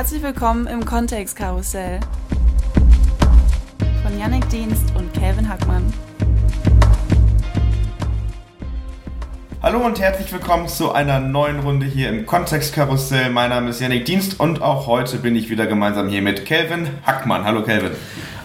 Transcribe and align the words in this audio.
Herzlich 0.00 0.22
willkommen 0.22 0.66
im 0.66 0.82
Kontextkarussell 0.82 2.00
von 4.02 4.18
Yannick 4.18 4.48
Dienst 4.48 4.96
und 4.96 5.12
Calvin 5.12 5.46
Hackmann. 5.46 5.92
Hallo 9.62 9.80
und 9.84 10.00
herzlich 10.00 10.32
willkommen 10.32 10.68
zu 10.68 10.92
einer 10.92 11.20
neuen 11.20 11.60
Runde 11.60 11.84
hier 11.84 12.08
im 12.08 12.24
Kontextkarussell. 12.24 13.28
Mein 13.28 13.50
Name 13.50 13.68
ist 13.68 13.82
Yannick 13.82 14.06
Dienst 14.06 14.40
und 14.40 14.62
auch 14.62 14.86
heute 14.86 15.18
bin 15.18 15.36
ich 15.36 15.50
wieder 15.50 15.66
gemeinsam 15.66 16.08
hier 16.08 16.22
mit 16.22 16.46
Calvin 16.46 16.88
Hackmann. 17.02 17.44
Hallo 17.44 17.62
Calvin. 17.62 17.90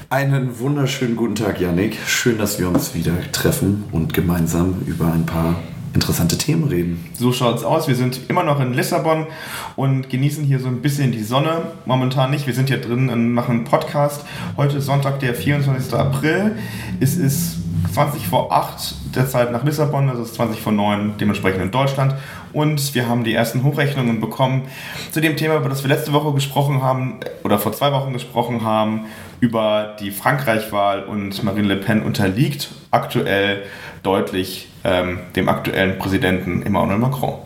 Einen 0.10 0.60
wunderschönen 0.60 1.16
guten 1.16 1.36
Tag, 1.36 1.62
Yannick. 1.62 1.98
Schön, 2.06 2.38
dass 2.38 2.60
wir 2.60 2.68
uns 2.68 2.94
wieder 2.94 3.14
treffen 3.32 3.86
und 3.94 4.14
gemeinsam 4.14 4.82
über 4.86 5.06
ein 5.06 5.26
paar 5.26 5.56
interessante 5.96 6.38
Themen 6.38 6.66
reden. 6.66 7.04
So 7.18 7.32
schaut's 7.32 7.64
aus. 7.64 7.88
Wir 7.88 7.96
sind 7.96 8.20
immer 8.28 8.43
noch 8.43 8.60
in 8.60 8.74
Lissabon 8.74 9.28
und 9.75 10.10
genießen 10.10 10.43
hier 10.43 10.60
so 10.60 10.68
ein 10.68 10.82
bisschen 10.82 11.11
die 11.11 11.24
Sonne. 11.24 11.61
Momentan 11.86 12.32
nicht. 12.32 12.46
Wir 12.46 12.54
sind 12.54 12.68
hier 12.68 12.79
drin 12.79 13.10
und 13.10 13.33
machen 13.33 13.56
einen 13.56 13.64
Podcast. 13.64 14.23
Heute 14.57 14.78
ist 14.78 14.86
Sonntag, 14.86 15.20
der 15.21 15.34
24. 15.34 15.93
April. 15.93 16.57
Es 17.00 17.15
ist 17.15 17.57
20 17.93 18.28
vor 18.28 18.51
8 18.51 19.15
der 19.15 19.28
Zeit 19.28 19.51
nach 19.54 19.64
Lissabon, 19.64 20.10
also 20.10 20.21
es 20.21 20.29
ist 20.29 20.36
20 20.36 20.60
vor 20.60 20.73
9 20.73 21.14
dementsprechend 21.18 21.61
in 21.61 21.71
Deutschland. 21.71 22.14
Und 22.51 22.93
wir 22.93 23.07
haben 23.07 23.23
die 23.23 23.34
ersten 23.34 23.64
Hochrechnungen 23.64 24.20
bekommen 24.20 24.64
zu 25.12 25.21
dem 25.21 25.37
Thema, 25.37 25.56
über 25.56 25.70
das 25.70 25.84
wir 25.84 25.89
letzte 25.89 26.12
Woche 26.12 26.34
gesprochen 26.34 26.82
haben 26.82 27.20
oder 27.43 27.57
vor 27.57 27.71
zwei 27.71 27.93
Wochen 27.93 28.12
gesprochen 28.12 28.64
haben, 28.64 29.06
über 29.39 29.96
die 30.00 30.12
Frankreich-Wahl 30.12 31.04
und 31.04 31.43
Marine 31.43 31.68
Le 31.68 31.76
Pen 31.76 32.03
unterliegt 32.03 32.70
aktuell 32.92 33.64
deutlich 34.03 34.70
ähm, 34.84 35.20
dem 35.36 35.50
aktuellen 35.50 35.98
Präsidenten 35.98 36.62
Emmanuel 36.64 37.00
Macron. 37.00 37.40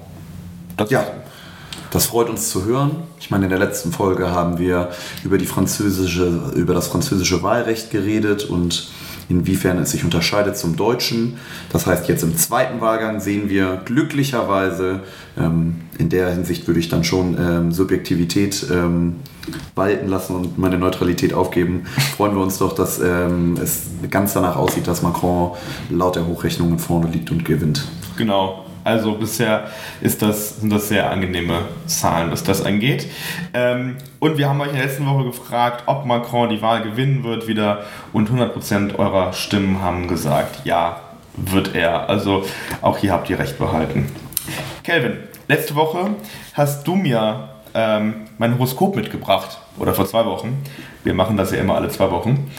Das 0.78 0.90
ja, 0.92 1.06
das 1.92 2.06
freut 2.06 2.30
uns 2.30 2.50
zu 2.50 2.66
hören. 2.66 3.04
Ich 3.20 3.32
meine, 3.32 3.46
in 3.46 3.50
der 3.50 3.60
letzten 3.60 3.92
Folge 3.92 4.32
haben 4.32 4.60
wir 4.60 4.90
über, 5.24 5.38
die 5.38 5.46
französische, 5.46 6.52
über 6.56 6.74
das 6.74 6.88
französische 6.88 7.42
Wahlrecht 7.42 7.90
geredet 7.90 8.44
und 8.44 8.90
inwiefern 9.30 9.78
es 9.78 9.92
sich 9.92 10.04
unterscheidet 10.04 10.58
zum 10.58 10.76
Deutschen. 10.76 11.38
Das 11.72 11.86
heißt, 11.86 12.10
jetzt 12.10 12.24
im 12.24 12.36
zweiten 12.36 12.82
Wahlgang 12.82 13.22
sehen 13.22 13.50
wir 13.50 13.82
glücklicherweise, 13.86 15.02
ähm, 15.38 15.76
in 15.98 16.10
der 16.10 16.32
Hinsicht 16.32 16.68
würde 16.68 16.80
ich 16.80 16.90
dann 16.90 17.04
schon 17.04 17.38
ähm, 17.40 17.72
Subjektivität 17.72 18.66
ähm, 18.72 19.18
walten 19.76 20.08
lassen 20.08 20.36
und 20.36 20.58
meine 20.58 20.78
Neutralität 20.78 21.34
aufgeben, 21.34 21.86
freuen 22.18 22.36
wir 22.36 22.42
uns 22.42 22.58
doch, 22.58 22.74
dass 22.74 23.00
ähm, 23.00 23.56
es 23.62 23.88
ganz 24.10 24.34
danach 24.34 24.56
aussieht, 24.56 24.88
dass 24.88 25.02
Macron 25.02 25.52
laut 25.90 26.16
der 26.16 26.28
Hochrechnungen 26.28 26.80
vorne 26.80 27.10
liegt 27.10 27.32
und 27.32 27.46
gewinnt. 27.46 27.88
Genau. 28.18 28.66
Also 28.90 29.14
bisher 29.14 29.68
ist 30.02 30.24
das, 30.24 30.62
sind 30.62 30.72
das 30.72 30.90
sehr 30.90 31.12
angenehme 31.12 31.60
Zahlen, 31.86 32.32
was 32.32 32.44
das 32.44 32.66
angeht. 32.66 33.06
Ähm, 33.54 33.98
und 34.20 34.40
wir 34.40 34.50
haben 34.50 34.60
euch 34.62 34.70
in 34.70 34.78
der 34.78 34.86
letzten 34.86 35.06
Woche 35.06 35.26
gefragt, 35.26 35.84
ob 35.86 36.08
Macron 36.08 36.50
die 36.50 36.60
Wahl 36.64 36.82
gewinnen 36.82 37.24
wird 37.24 37.48
wieder. 37.48 37.84
Und 38.14 38.32
100% 38.32 38.96
eurer 38.98 39.32
Stimmen 39.34 39.84
haben 39.84 40.08
gesagt, 40.08 40.66
ja, 40.66 41.02
wird 41.36 41.76
er. 41.76 42.10
Also 42.10 42.46
auch 42.82 42.98
hier 42.98 43.14
habt 43.14 43.30
ihr 43.30 43.38
recht 43.38 43.60
behalten. 43.60 44.12
Kelvin, 44.84 45.18
letzte 45.48 45.76
Woche 45.76 46.16
hast 46.56 46.88
du 46.88 46.96
mir 46.96 47.50
ähm, 47.76 48.26
mein 48.40 48.56
Horoskop 48.56 48.96
mitgebracht. 48.96 49.60
Oder 49.80 49.94
vor 49.94 50.06
zwei 50.06 50.26
Wochen. 50.26 50.62
Wir 51.04 51.14
machen 51.14 51.38
das 51.38 51.52
ja 51.52 51.60
immer 51.60 51.76
alle 51.76 51.90
zwei 51.90 52.12
Wochen. 52.12 52.52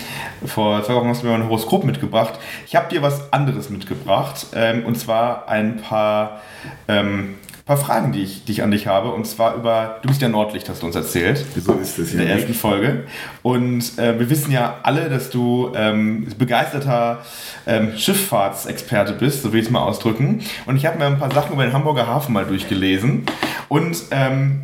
Vor 0.45 0.83
zwei 0.83 0.95
Wochen 0.95 1.09
hast 1.09 1.23
du 1.23 1.27
mir 1.27 1.33
mein 1.33 1.45
Horoskop 1.45 1.85
mitgebracht. 1.85 2.39
Ich 2.67 2.75
habe 2.75 2.89
dir 2.89 3.03
was 3.03 3.33
anderes 3.33 3.69
mitgebracht. 3.69 4.47
Ähm, 4.55 4.85
und 4.87 4.99
zwar 4.99 5.47
ein 5.49 5.77
paar, 5.77 6.41
ähm, 6.89 7.35
paar 7.67 7.77
Fragen, 7.77 8.13
die 8.13 8.23
ich, 8.23 8.45
die 8.45 8.53
ich 8.53 8.63
an 8.63 8.71
dich 8.71 8.87
habe. 8.87 9.11
Und 9.11 9.27
zwar 9.27 9.55
über, 9.55 9.99
du 10.01 10.09
bist 10.09 10.23
ja 10.23 10.31
Nordlicht, 10.31 10.67
hast 10.71 10.81
du 10.83 10.87
uns 10.87 10.97
erzählt. 10.97 11.45
So 11.55 11.75
ist 11.75 11.99
es 11.99 12.15
ja. 12.15 12.21
In 12.21 12.27
der 12.27 12.37
ersten 12.37 12.55
Folge. 12.55 13.05
Und 13.43 13.99
äh, 13.99 14.19
wir 14.19 14.31
wissen 14.31 14.51
ja 14.51 14.79
alle, 14.83 15.11
dass 15.11 15.29
du 15.29 15.73
ähm, 15.77 16.27
begeisterter 16.39 17.19
ähm, 17.67 17.99
Schifffahrtsexperte 17.99 19.13
bist, 19.13 19.43
so 19.43 19.53
will 19.53 19.61
ich 19.61 19.67
es 19.67 19.71
mal 19.71 19.83
ausdrücken. 19.83 20.41
Und 20.65 20.77
ich 20.77 20.87
habe 20.87 20.99
mir 20.99 21.05
ein 21.05 21.19
paar 21.19 21.33
Sachen 21.33 21.53
über 21.53 21.65
den 21.65 21.75
Hamburger 21.75 22.07
Hafen 22.07 22.33
mal 22.33 22.47
durchgelesen. 22.47 23.27
Und 23.69 24.05
ähm, 24.11 24.63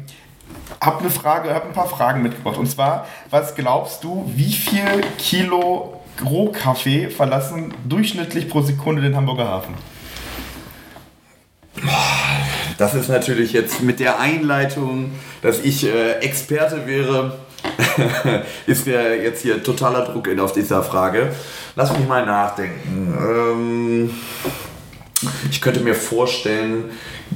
habe 0.81 1.01
eine 1.01 1.11
Frage, 1.11 1.55
habe 1.55 1.67
ein 1.67 1.73
paar 1.73 1.89
Fragen 1.89 2.23
mitgebracht. 2.23 2.59
Und 2.59 2.67
zwar, 2.67 3.07
was 3.31 3.55
glaubst 3.55 4.05
du, 4.05 4.31
wie 4.35 4.53
viel 4.53 5.03
Kilo 5.19 6.01
Rohkaffee 6.25 7.11
verlassen 7.11 7.75
durchschnittlich 7.85 8.49
pro 8.49 8.63
Sekunde 8.63 9.03
den 9.03 9.17
Hamburger 9.17 9.49
Hafen? 9.49 9.75
Das 12.79 12.95
ist 12.95 13.09
natürlich 13.09 13.53
jetzt 13.53 13.83
mit 13.83 14.01
der 14.01 14.19
Einleitung, 14.19 15.13
dass 15.43 15.61
ich 15.61 15.85
äh, 15.85 16.13
Experte 16.21 16.87
wäre, 16.87 17.39
ist 18.67 18.87
der 18.87 19.23
jetzt 19.23 19.43
hier 19.43 19.63
totaler 19.63 20.05
Druck 20.05 20.27
in 20.29 20.41
auf 20.41 20.53
dieser 20.53 20.83
Frage. 20.83 21.33
Lass 21.75 21.97
mich 21.97 22.07
mal 22.07 22.25
nachdenken. 22.25 23.15
Ähm, 23.19 24.11
ich 25.51 25.61
könnte 25.61 25.81
mir 25.81 25.95
vorstellen, 25.95 26.91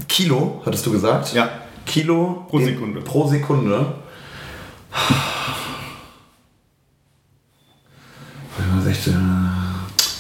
Kilo, 0.09 0.63
hattest 0.65 0.87
du 0.87 0.93
gesagt? 0.93 1.33
Ja. 1.33 1.49
Kilo 1.91 2.47
pro 2.49 2.61
Sekunde. 2.61 3.01
pro 3.01 3.27
Sekunde. 3.27 3.95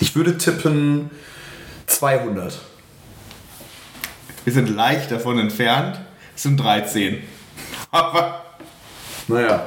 Ich 0.00 0.16
würde 0.16 0.36
tippen 0.36 1.10
200. 1.86 2.58
Wir 4.42 4.52
sind 4.52 4.68
leicht 4.74 5.12
davon 5.12 5.38
entfernt. 5.38 6.00
Es 6.34 6.42
sind 6.42 6.56
13. 6.58 7.22
Aber. 7.92 8.44
Naja. 9.28 9.64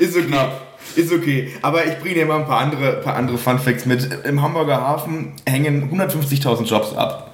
Ist 0.00 0.14
so 0.14 0.22
knapp. 0.22 0.78
Ist 0.96 1.12
okay. 1.12 1.52
Aber 1.62 1.86
ich 1.86 1.98
bringe 1.98 2.14
dir 2.14 2.26
mal 2.26 2.40
ein 2.40 2.46
paar 2.46 2.60
andere, 2.60 2.94
paar 2.94 3.14
andere 3.14 3.38
Fun 3.38 3.60
Facts 3.60 3.86
mit. 3.86 4.08
Im 4.24 4.42
Hamburger 4.42 4.80
Hafen 4.80 5.34
hängen 5.46 5.88
150.000 5.96 6.64
Jobs 6.64 6.92
ab. 6.94 7.27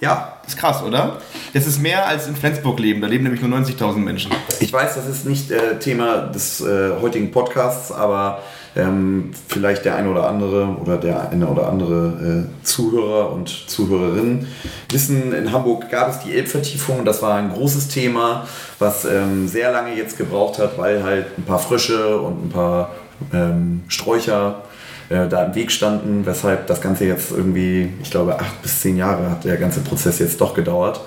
Ja, 0.00 0.38
ist 0.46 0.56
krass, 0.56 0.82
oder? 0.82 1.18
Das 1.52 1.66
ist 1.66 1.80
mehr 1.80 2.06
als 2.06 2.26
in 2.26 2.34
Flensburg 2.34 2.80
leben. 2.80 3.02
Da 3.02 3.06
leben 3.06 3.24
nämlich 3.24 3.42
nur 3.42 3.50
90.000 3.58 3.96
Menschen. 3.96 4.32
Ich 4.58 4.72
weiß, 4.72 4.94
das 4.94 5.06
ist 5.06 5.26
nicht 5.26 5.50
äh, 5.50 5.78
Thema 5.78 6.22
des 6.22 6.62
äh, 6.62 6.92
heutigen 7.00 7.30
Podcasts, 7.30 7.92
aber 7.92 8.40
ähm, 8.76 9.32
vielleicht 9.48 9.84
der 9.84 9.96
eine 9.96 10.10
oder 10.10 10.28
andere 10.28 10.76
oder 10.80 10.96
der 10.96 11.28
eine 11.28 11.46
oder 11.46 11.68
andere 11.68 12.46
äh, 12.46 12.64
Zuhörer 12.64 13.30
und 13.32 13.48
Zuhörerinnen 13.68 14.46
wissen, 14.90 15.34
in 15.34 15.52
Hamburg 15.52 15.90
gab 15.90 16.08
es 16.08 16.20
die 16.20 16.32
Elbvertiefung. 16.32 17.04
Das 17.04 17.20
war 17.20 17.34
ein 17.34 17.52
großes 17.52 17.88
Thema, 17.88 18.46
was 18.78 19.04
ähm, 19.04 19.48
sehr 19.48 19.70
lange 19.70 19.94
jetzt 19.94 20.16
gebraucht 20.16 20.58
hat, 20.58 20.78
weil 20.78 21.02
halt 21.02 21.26
ein 21.36 21.44
paar 21.44 21.58
Frösche 21.58 22.18
und 22.20 22.46
ein 22.46 22.48
paar 22.48 22.92
ähm, 23.34 23.82
Sträucher 23.88 24.62
äh, 25.10 25.28
da 25.28 25.44
im 25.44 25.54
Weg 25.56 25.72
standen, 25.72 26.24
weshalb 26.24 26.68
das 26.68 26.80
Ganze 26.80 27.04
jetzt 27.04 27.32
irgendwie, 27.32 27.92
ich 28.00 28.10
glaube, 28.10 28.38
acht 28.38 28.62
bis 28.62 28.80
zehn 28.80 28.96
Jahre 28.96 29.28
hat 29.28 29.44
der 29.44 29.56
ganze 29.56 29.80
Prozess 29.80 30.20
jetzt 30.20 30.40
doch 30.40 30.54
gedauert. 30.54 31.00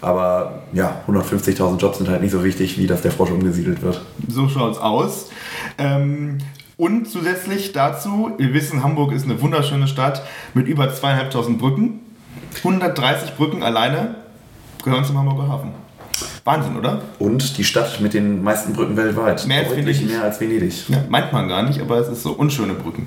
Aber 0.00 0.62
ja, 0.72 1.02
150.000 1.08 1.76
Jobs 1.78 1.98
sind 1.98 2.08
halt 2.08 2.22
nicht 2.22 2.30
so 2.30 2.44
wichtig, 2.44 2.78
wie 2.78 2.86
dass 2.86 3.02
der 3.02 3.10
Frosch 3.10 3.30
umgesiedelt 3.30 3.82
wird. 3.82 4.00
So 4.28 4.48
schaut 4.48 4.72
es 4.72 4.78
aus. 4.78 5.30
Ähm, 5.76 6.38
und 6.76 7.10
zusätzlich 7.10 7.72
dazu, 7.72 8.30
wir 8.38 8.54
wissen, 8.54 8.84
Hamburg 8.84 9.12
ist 9.12 9.24
eine 9.24 9.42
wunderschöne 9.42 9.88
Stadt 9.88 10.22
mit 10.54 10.68
über 10.68 10.94
zweieinhalbtausend 10.94 11.58
Brücken. 11.58 11.98
130 12.58 13.34
Brücken 13.34 13.64
alleine 13.64 14.14
gehören 14.84 15.04
zum 15.04 15.18
Hamburger 15.18 15.48
Hafen. 15.48 15.70
Wahnsinn, 16.44 16.76
oder? 16.76 17.02
Und 17.18 17.58
die 17.58 17.64
Stadt 17.64 18.00
mit 18.00 18.14
den 18.14 18.44
meisten 18.44 18.72
Brücken 18.72 18.96
weltweit. 18.96 19.44
Mehr 19.48 19.64
als 19.64 19.76
Venedig. 19.76 20.06
Mehr 20.06 20.22
als 20.22 20.40
Venedig. 20.40 20.88
Ja, 20.88 21.04
meint 21.08 21.32
man 21.32 21.48
gar 21.48 21.64
nicht, 21.64 21.80
aber 21.80 21.98
es 21.98 22.08
ist 22.08 22.22
so 22.22 22.32
unschöne 22.32 22.74
Brücken. 22.74 23.06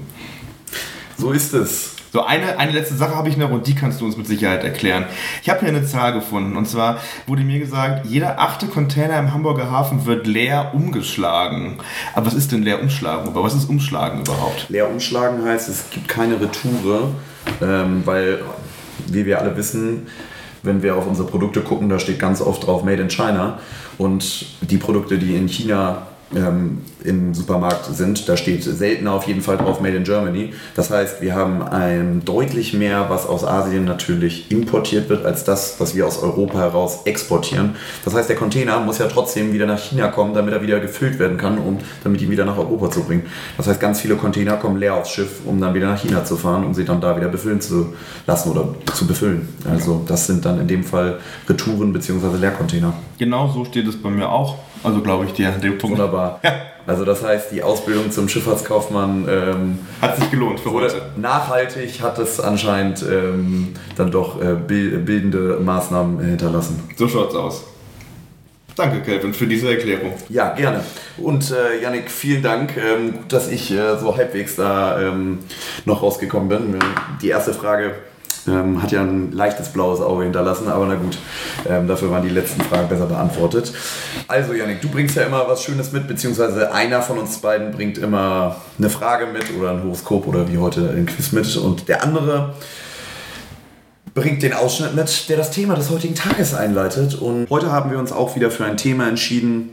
So 1.21 1.33
ist 1.33 1.53
es. 1.53 1.91
So, 2.11 2.25
eine, 2.25 2.57
eine 2.57 2.71
letzte 2.71 2.95
Sache 2.95 3.15
habe 3.15 3.29
ich 3.29 3.37
noch 3.37 3.51
und 3.51 3.67
die 3.67 3.75
kannst 3.75 4.01
du 4.01 4.05
uns 4.05 4.17
mit 4.17 4.25
Sicherheit 4.25 4.63
erklären. 4.63 5.05
Ich 5.43 5.49
habe 5.49 5.59
hier 5.59 5.69
eine 5.69 5.85
Zahl 5.85 6.13
gefunden 6.13 6.57
und 6.57 6.67
zwar 6.67 6.97
wurde 7.27 7.43
mir 7.43 7.59
gesagt, 7.59 8.07
jeder 8.07 8.39
achte 8.39 8.65
Container 8.65 9.19
im 9.19 9.31
Hamburger 9.31 9.69
Hafen 9.69 10.07
wird 10.07 10.25
leer 10.25 10.71
umgeschlagen. 10.73 11.77
Aber 12.15 12.25
was 12.25 12.33
ist 12.33 12.51
denn 12.51 12.63
leer 12.63 12.81
umschlagen? 12.81 13.27
Aber 13.27 13.43
was 13.43 13.53
ist 13.53 13.69
umschlagen 13.69 14.21
überhaupt? 14.21 14.65
Leer 14.69 14.89
umschlagen 14.89 15.45
heißt, 15.45 15.69
es 15.69 15.91
gibt 15.91 16.07
keine 16.07 16.41
Retoure, 16.41 17.11
ähm, 17.61 18.01
weil, 18.03 18.41
wie 19.05 19.27
wir 19.27 19.39
alle 19.39 19.55
wissen, 19.55 20.07
wenn 20.63 20.81
wir 20.81 20.95
auf 20.95 21.05
unsere 21.05 21.27
Produkte 21.27 21.61
gucken, 21.61 21.87
da 21.87 21.99
steht 21.99 22.17
ganz 22.17 22.41
oft 22.41 22.65
drauf 22.65 22.83
Made 22.83 22.99
in 22.99 23.09
China 23.09 23.59
und 23.99 24.47
die 24.61 24.77
Produkte, 24.77 25.19
die 25.19 25.35
in 25.35 25.47
China 25.47 26.07
ähm, 26.35 26.79
im 27.03 27.33
Supermarkt 27.33 27.85
sind. 27.95 28.27
Da 28.27 28.37
steht 28.37 28.63
seltener 28.63 29.13
auf 29.13 29.27
jeden 29.27 29.41
Fall 29.41 29.57
drauf 29.57 29.81
Made 29.81 29.95
in 29.95 30.03
Germany. 30.03 30.53
Das 30.75 30.89
heißt, 30.89 31.21
wir 31.21 31.35
haben 31.35 31.61
ein 31.61 32.23
deutlich 32.25 32.73
mehr, 32.73 33.09
was 33.09 33.25
aus 33.25 33.43
Asien 33.43 33.85
natürlich 33.85 34.51
importiert 34.51 35.09
wird, 35.09 35.25
als 35.25 35.43
das, 35.43 35.79
was 35.79 35.95
wir 35.95 36.05
aus 36.05 36.21
Europa 36.21 36.59
heraus 36.59 36.99
exportieren. 37.05 37.75
Das 38.05 38.13
heißt, 38.13 38.29
der 38.29 38.35
Container 38.35 38.79
muss 38.79 38.99
ja 38.99 39.07
trotzdem 39.07 39.53
wieder 39.53 39.65
nach 39.65 39.79
China 39.79 40.07
kommen, 40.07 40.33
damit 40.33 40.53
er 40.53 40.61
wieder 40.61 40.79
gefüllt 40.79 41.19
werden 41.19 41.37
kann, 41.37 41.57
um 41.57 41.79
damit 42.03 42.21
ihn 42.21 42.29
wieder 42.29 42.45
nach 42.45 42.57
Europa 42.57 42.91
zu 42.91 43.03
bringen. 43.03 43.23
Das 43.57 43.67
heißt, 43.67 43.79
ganz 43.79 44.01
viele 44.01 44.15
Container 44.15 44.57
kommen 44.57 44.77
leer 44.77 44.95
aufs 44.95 45.11
Schiff, 45.11 45.41
um 45.45 45.59
dann 45.59 45.73
wieder 45.73 45.87
nach 45.87 46.01
China 46.01 46.23
zu 46.23 46.37
fahren, 46.37 46.63
um 46.63 46.73
sie 46.73 46.85
dann 46.85 47.01
da 47.01 47.15
wieder 47.15 47.27
befüllen 47.27 47.61
zu 47.61 47.93
lassen 48.27 48.51
oder 48.51 48.75
zu 48.93 49.07
befüllen. 49.07 49.49
Also 49.69 50.01
das 50.07 50.27
sind 50.27 50.45
dann 50.45 50.59
in 50.59 50.67
dem 50.67 50.83
Fall 50.83 51.19
Retouren 51.47 51.93
bzw. 51.93 52.37
Leercontainer. 52.37 52.93
Genau 53.17 53.49
so 53.49 53.65
steht 53.65 53.87
es 53.87 54.01
bei 54.01 54.09
mir 54.09 54.29
auch. 54.29 54.57
Also 54.83 55.01
glaube 55.01 55.25
ich 55.25 55.33
dir 55.33 55.49
an 55.53 55.61
dem 55.61 55.77
Punkt. 55.77 55.97
Wunderbar. 55.97 56.39
Ja. 56.43 56.53
Also 56.87 57.05
das 57.05 57.23
heißt, 57.23 57.51
die 57.51 57.61
Ausbildung 57.61 58.09
zum 58.11 58.27
Schifffahrtskaufmann 58.27 59.27
ähm, 59.29 59.79
Hat 60.01 60.17
sich 60.17 60.31
gelohnt 60.31 60.59
für 60.59 60.71
heute. 60.71 60.99
nachhaltig, 61.15 62.01
hat 62.01 62.17
es 62.17 62.39
anscheinend 62.39 63.03
ähm, 63.03 63.73
dann 63.95 64.09
doch 64.09 64.41
äh, 64.41 64.55
bil- 64.55 64.97
bildende 64.97 65.59
Maßnahmen 65.63 66.19
hinterlassen. 66.25 66.81
So 66.97 67.07
schaut's 67.07 67.35
aus. 67.35 67.63
Danke, 68.75 69.01
Kelvin, 69.01 69.33
für 69.33 69.45
diese 69.45 69.69
Erklärung. 69.69 70.13
Ja, 70.29 70.53
gerne. 70.55 70.83
Und 71.17 71.51
äh, 71.51 71.83
Yannick, 71.83 72.09
vielen 72.09 72.41
Dank, 72.41 72.77
ähm, 72.77 73.15
dass 73.27 73.47
ich 73.49 73.69
äh, 73.69 73.97
so 73.99 74.15
halbwegs 74.17 74.55
da 74.55 74.99
ähm, 74.99 75.39
noch 75.85 76.01
rausgekommen 76.01 76.49
bin. 76.49 76.79
Die 77.21 77.27
erste 77.29 77.53
Frage 77.53 77.91
ähm, 78.47 78.81
hat 78.81 78.91
ja 78.91 79.01
ein 79.01 79.31
leichtes 79.31 79.69
blaues 79.69 80.01
Auge 80.01 80.23
hinterlassen, 80.23 80.67
aber 80.67 80.85
na 80.85 80.95
gut, 80.95 81.17
ähm, 81.69 81.87
dafür 81.87 82.11
waren 82.11 82.23
die 82.23 82.29
letzten 82.29 82.61
Fragen 82.61 82.87
besser 82.89 83.05
beantwortet. 83.05 83.73
Also 84.27 84.53
Yannick, 84.53 84.81
du 84.81 84.89
bringst 84.89 85.15
ja 85.15 85.23
immer 85.23 85.47
was 85.47 85.63
Schönes 85.63 85.91
mit, 85.91 86.07
beziehungsweise 86.07 86.73
einer 86.73 87.01
von 87.01 87.17
uns 87.17 87.37
beiden 87.37 87.71
bringt 87.71 87.97
immer 87.97 88.57
eine 88.77 88.89
Frage 88.89 89.27
mit 89.27 89.45
oder 89.57 89.71
ein 89.71 89.83
Horoskop 89.83 90.27
oder 90.27 90.47
wie 90.49 90.57
heute 90.57 90.89
ein 90.89 91.05
Quiz 91.05 91.31
mit 91.31 91.55
und 91.57 91.87
der 91.87 92.03
andere 92.03 92.53
bringt 94.13 94.43
den 94.43 94.53
Ausschnitt 94.53 94.95
mit, 94.95 95.29
der 95.29 95.37
das 95.37 95.51
Thema 95.51 95.75
des 95.75 95.89
heutigen 95.89 96.15
Tages 96.15 96.53
einleitet. 96.53 97.15
Und 97.15 97.49
heute 97.49 97.71
haben 97.71 97.91
wir 97.91 97.99
uns 97.99 98.11
auch 98.11 98.35
wieder 98.35 98.51
für 98.51 98.65
ein 98.65 98.77
Thema 98.77 99.07
entschieden, 99.07 99.69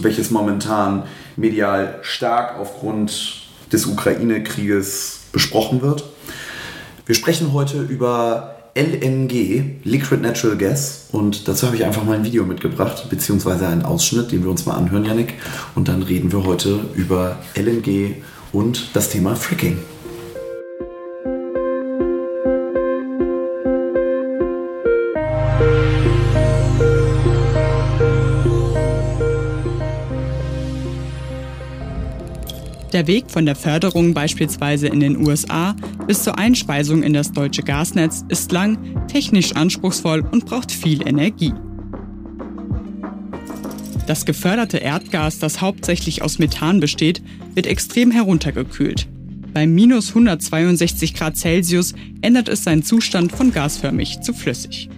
welches 0.00 0.30
momentan 0.30 1.04
medial 1.36 1.98
stark 2.02 2.58
aufgrund 2.58 3.42
des 3.72 3.86
Ukraine-Krieges 3.86 5.20
besprochen 5.32 5.82
wird. 5.82 6.04
Wir 7.04 7.16
sprechen 7.16 7.52
heute 7.52 7.82
über 7.82 8.54
LNG, 8.76 9.80
Liquid 9.82 10.22
Natural 10.22 10.56
Gas, 10.56 11.08
und 11.10 11.48
dazu 11.48 11.66
habe 11.66 11.74
ich 11.74 11.84
einfach 11.84 12.04
mal 12.04 12.16
ein 12.16 12.24
Video 12.24 12.44
mitgebracht, 12.44 13.10
beziehungsweise 13.10 13.66
einen 13.66 13.82
Ausschnitt, 13.82 14.30
den 14.30 14.44
wir 14.44 14.50
uns 14.50 14.66
mal 14.66 14.76
anhören, 14.76 15.04
Yannick. 15.04 15.34
Und 15.74 15.88
dann 15.88 16.04
reden 16.04 16.30
wir 16.30 16.44
heute 16.44 16.78
über 16.94 17.38
LNG 17.56 18.22
und 18.52 18.94
das 18.94 19.08
Thema 19.08 19.34
Fracking. 19.34 19.78
Der 32.92 33.06
Weg 33.06 33.30
von 33.30 33.46
der 33.46 33.56
Förderung 33.56 34.12
beispielsweise 34.12 34.86
in 34.86 35.00
den 35.00 35.16
USA 35.26 35.74
bis 36.06 36.24
zur 36.24 36.38
Einspeisung 36.38 37.02
in 37.02 37.14
das 37.14 37.32
deutsche 37.32 37.62
Gasnetz 37.62 38.22
ist 38.28 38.52
lang, 38.52 39.06
technisch 39.08 39.52
anspruchsvoll 39.52 40.20
und 40.20 40.44
braucht 40.44 40.70
viel 40.70 41.06
Energie. 41.08 41.54
Das 44.06 44.26
geförderte 44.26 44.76
Erdgas, 44.76 45.38
das 45.38 45.62
hauptsächlich 45.62 46.20
aus 46.20 46.38
Methan 46.38 46.80
besteht, 46.80 47.22
wird 47.54 47.66
extrem 47.66 48.10
heruntergekühlt. 48.10 49.08
Bei 49.54 49.66
minus 49.66 50.10
162 50.10 51.14
Grad 51.14 51.38
Celsius 51.38 51.94
ändert 52.20 52.48
es 52.48 52.64
seinen 52.64 52.82
Zustand 52.82 53.32
von 53.32 53.52
gasförmig 53.52 54.20
zu 54.20 54.34
flüssig. 54.34 54.90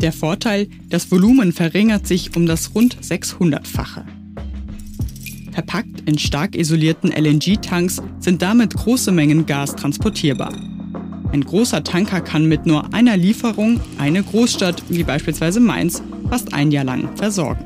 Der 0.00 0.12
Vorteil, 0.12 0.68
das 0.90 1.10
Volumen 1.10 1.52
verringert 1.52 2.06
sich 2.06 2.36
um 2.36 2.46
das 2.46 2.74
rund 2.74 2.98
600-fache. 3.02 4.04
Verpackt 5.56 6.02
in 6.04 6.18
stark 6.18 6.54
isolierten 6.54 7.10
LNG-Tanks 7.10 8.02
sind 8.20 8.42
damit 8.42 8.74
große 8.74 9.10
Mengen 9.10 9.46
Gas 9.46 9.74
transportierbar. 9.74 10.52
Ein 11.32 11.42
großer 11.42 11.82
Tanker 11.82 12.20
kann 12.20 12.44
mit 12.44 12.66
nur 12.66 12.92
einer 12.92 13.16
Lieferung 13.16 13.80
eine 13.96 14.22
Großstadt 14.22 14.82
wie 14.90 15.02
beispielsweise 15.02 15.60
Mainz 15.60 16.02
fast 16.28 16.52
ein 16.52 16.72
Jahr 16.72 16.84
lang 16.84 17.16
versorgen. 17.16 17.64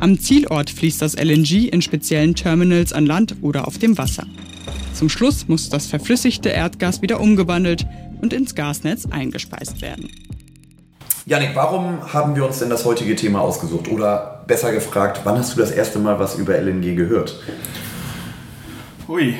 Am 0.00 0.18
Zielort 0.18 0.70
fließt 0.70 1.00
das 1.00 1.14
LNG 1.14 1.68
in 1.68 1.80
speziellen 1.82 2.34
Terminals 2.34 2.92
an 2.92 3.06
Land 3.06 3.36
oder 3.40 3.68
auf 3.68 3.78
dem 3.78 3.96
Wasser. 3.96 4.26
Zum 4.92 5.08
Schluss 5.08 5.46
muss 5.46 5.68
das 5.68 5.86
verflüssigte 5.86 6.48
Erdgas 6.48 7.00
wieder 7.00 7.20
umgewandelt 7.20 7.86
und 8.20 8.32
ins 8.32 8.56
Gasnetz 8.56 9.06
eingespeist 9.06 9.82
werden. 9.82 10.10
Janik, 11.28 11.56
warum 11.56 12.12
haben 12.12 12.36
wir 12.36 12.46
uns 12.46 12.60
denn 12.60 12.70
das 12.70 12.84
heutige 12.84 13.16
Thema 13.16 13.40
ausgesucht? 13.40 13.88
Oder 13.88 14.44
besser 14.46 14.70
gefragt, 14.70 15.22
wann 15.24 15.36
hast 15.36 15.56
du 15.56 15.58
das 15.58 15.72
erste 15.72 15.98
Mal 15.98 16.20
was 16.20 16.36
über 16.36 16.56
LNG 16.56 16.94
gehört? 16.94 17.42
Hui, 19.08 19.34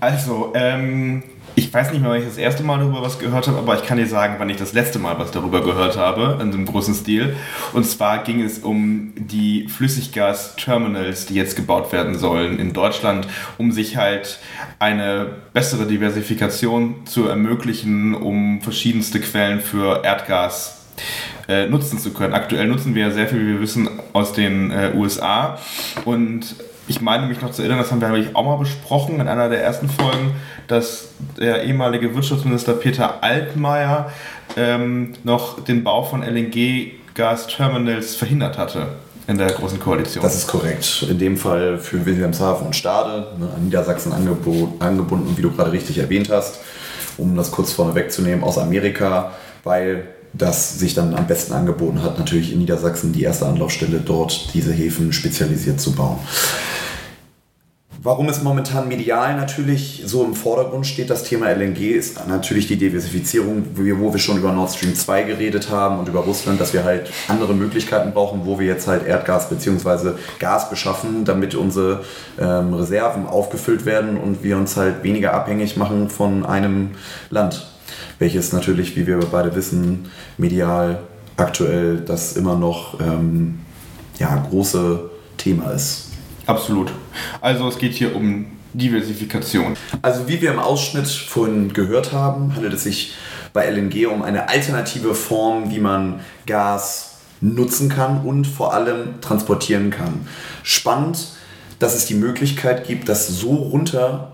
also, 0.00 0.50
ähm, 0.56 1.22
ich 1.54 1.72
weiß 1.72 1.92
nicht 1.92 2.00
mehr, 2.00 2.10
wann 2.10 2.18
ich 2.18 2.26
das 2.26 2.36
erste 2.36 2.64
Mal 2.64 2.80
darüber 2.80 3.00
was 3.02 3.20
gehört 3.20 3.46
habe, 3.46 3.58
aber 3.58 3.76
ich 3.76 3.84
kann 3.84 3.96
dir 3.96 4.08
sagen, 4.08 4.34
wann 4.38 4.50
ich 4.50 4.56
das 4.56 4.72
letzte 4.72 4.98
Mal 4.98 5.20
was 5.20 5.30
darüber 5.30 5.62
gehört 5.62 5.96
habe, 5.96 6.42
in 6.42 6.50
so 6.50 6.58
einem 6.58 6.66
großen 6.66 6.94
Stil. 6.94 7.36
Und 7.74 7.86
zwar 7.86 8.24
ging 8.24 8.42
es 8.42 8.58
um 8.58 9.12
die 9.14 9.68
Flüssiggas-Terminals, 9.68 11.26
die 11.26 11.34
jetzt 11.34 11.54
gebaut 11.54 11.92
werden 11.92 12.18
sollen 12.18 12.58
in 12.58 12.72
Deutschland, 12.72 13.28
um 13.56 13.70
sich 13.70 13.96
halt 13.96 14.40
eine 14.80 15.28
bessere 15.52 15.86
Diversifikation 15.86 17.06
zu 17.06 17.28
ermöglichen, 17.28 18.16
um 18.16 18.60
verschiedenste 18.62 19.20
Quellen 19.20 19.60
für 19.60 20.02
Erdgas 20.02 20.79
äh, 21.48 21.66
nutzen 21.66 21.98
zu 21.98 22.12
können. 22.12 22.34
Aktuell 22.34 22.66
nutzen 22.66 22.94
wir 22.94 23.06
ja 23.06 23.10
sehr 23.10 23.28
viel, 23.28 23.40
wie 23.40 23.52
wir 23.54 23.60
wissen, 23.60 23.88
aus 24.12 24.32
den 24.32 24.70
äh, 24.70 24.92
USA. 24.94 25.58
Und 26.04 26.54
ich 26.90 27.00
meine 27.00 27.26
mich 27.26 27.40
noch 27.40 27.52
zu 27.52 27.62
erinnern, 27.62 27.78
das 27.78 27.90
haben 27.90 28.00
wir 28.00 28.08
glaube 28.08 28.22
ich, 28.22 28.34
auch 28.34 28.44
mal 28.44 28.56
besprochen 28.56 29.20
in 29.20 29.28
einer 29.28 29.48
der 29.48 29.62
ersten 29.62 29.88
Folgen, 29.88 30.34
dass 30.66 31.08
der 31.38 31.64
ehemalige 31.64 32.14
Wirtschaftsminister 32.14 32.72
Peter 32.74 33.22
Altmaier 33.22 34.10
ähm, 34.56 35.14
noch 35.24 35.64
den 35.64 35.84
Bau 35.84 36.02
von 36.02 36.22
LNG-Gas-Terminals 36.22 38.16
verhindert 38.16 38.58
hatte 38.58 38.88
in 39.28 39.38
der 39.38 39.52
Großen 39.52 39.78
Koalition. 39.78 40.22
Das 40.22 40.34
ist 40.34 40.48
korrekt. 40.48 41.06
In 41.08 41.18
dem 41.18 41.36
Fall 41.36 41.78
für 41.78 42.04
Wilhelmshaven 42.04 42.66
und 42.66 42.74
Stade, 42.74 43.28
ne, 43.38 43.48
an 43.54 43.64
Niedersachsen 43.64 44.12
angebunden, 44.12 45.36
wie 45.36 45.42
du 45.42 45.52
gerade 45.52 45.70
richtig 45.70 45.98
erwähnt 45.98 46.30
hast, 46.30 46.60
um 47.16 47.36
das 47.36 47.52
kurz 47.52 47.72
vorne 47.72 47.94
wegzunehmen, 47.94 48.42
aus 48.42 48.58
Amerika, 48.58 49.32
weil 49.62 50.08
das 50.32 50.78
sich 50.78 50.94
dann 50.94 51.14
am 51.14 51.26
besten 51.26 51.52
angeboten 51.52 52.02
hat, 52.02 52.18
natürlich 52.18 52.52
in 52.52 52.58
Niedersachsen 52.58 53.12
die 53.12 53.22
erste 53.22 53.46
Anlaufstelle 53.46 54.00
dort 54.00 54.54
diese 54.54 54.72
Häfen 54.72 55.12
spezialisiert 55.12 55.80
zu 55.80 55.92
bauen. 55.92 56.18
Warum 58.02 58.30
es 58.30 58.42
momentan 58.42 58.88
medial 58.88 59.36
natürlich 59.36 60.04
so 60.06 60.24
im 60.24 60.34
Vordergrund 60.34 60.86
steht, 60.86 61.10
das 61.10 61.22
Thema 61.22 61.50
LNG, 61.50 61.90
ist 61.90 62.26
natürlich 62.28 62.66
die 62.66 62.76
Diversifizierung, 62.76 63.62
wo 63.74 64.12
wir, 64.14 64.18
schon 64.18 64.38
über 64.38 64.52
Nord 64.52 64.70
Stream 64.70 64.94
2 64.94 65.24
geredet 65.24 65.68
haben 65.68 65.98
und 65.98 66.08
über 66.08 66.20
Russland, 66.20 66.58
dass 66.58 66.72
wir 66.72 66.84
halt 66.84 67.10
andere 67.28 67.52
Möglichkeiten 67.52 68.12
brauchen, 68.12 68.46
wo 68.46 68.58
wir 68.58 68.66
jetzt 68.66 68.88
halt 68.88 69.06
Erdgas 69.06 69.50
bzw. 69.50 70.12
Gas 70.38 70.70
beschaffen, 70.70 71.26
damit 71.26 71.54
unsere 71.54 72.02
ähm, 72.40 72.72
Reserven 72.72 73.26
aufgefüllt 73.26 73.84
werden 73.84 74.16
und 74.16 74.42
wir 74.42 74.56
uns 74.56 74.78
halt 74.78 75.02
weniger 75.02 75.34
abhängig 75.34 75.76
machen 75.76 76.08
von 76.08 76.46
einem 76.46 76.92
Land, 77.28 77.69
welches 78.20 78.52
natürlich, 78.52 78.94
wie 78.94 79.08
wir 79.08 79.18
beide 79.18 79.56
wissen, 79.56 80.08
medial 80.38 81.02
aktuell 81.36 81.96
das 81.96 82.36
immer 82.36 82.54
noch 82.54 83.00
ähm, 83.00 83.58
ja, 84.18 84.36
große 84.36 85.10
Thema 85.36 85.72
ist. 85.72 86.10
Absolut. 86.46 86.92
Also 87.40 87.66
es 87.68 87.78
geht 87.78 87.94
hier 87.94 88.14
um 88.14 88.46
Diversifikation. 88.74 89.74
Also 90.02 90.28
wie 90.28 90.40
wir 90.40 90.52
im 90.52 90.58
Ausschnitt 90.58 91.08
vorhin 91.08 91.72
gehört 91.72 92.12
haben, 92.12 92.54
handelt 92.54 92.74
es 92.74 92.84
sich 92.84 93.14
bei 93.52 93.68
LNG 93.68 94.06
um 94.06 94.22
eine 94.22 94.48
alternative 94.48 95.14
Form, 95.14 95.70
wie 95.70 95.80
man 95.80 96.20
Gas 96.46 97.16
nutzen 97.40 97.88
kann 97.88 98.20
und 98.24 98.46
vor 98.46 98.74
allem 98.74 99.20
transportieren 99.22 99.90
kann. 99.90 100.26
Spannend, 100.62 101.28
dass 101.78 101.94
es 101.94 102.04
die 102.04 102.14
Möglichkeit 102.14 102.86
gibt, 102.86 103.08
das 103.08 103.28
so 103.28 103.54
runter 103.54 104.32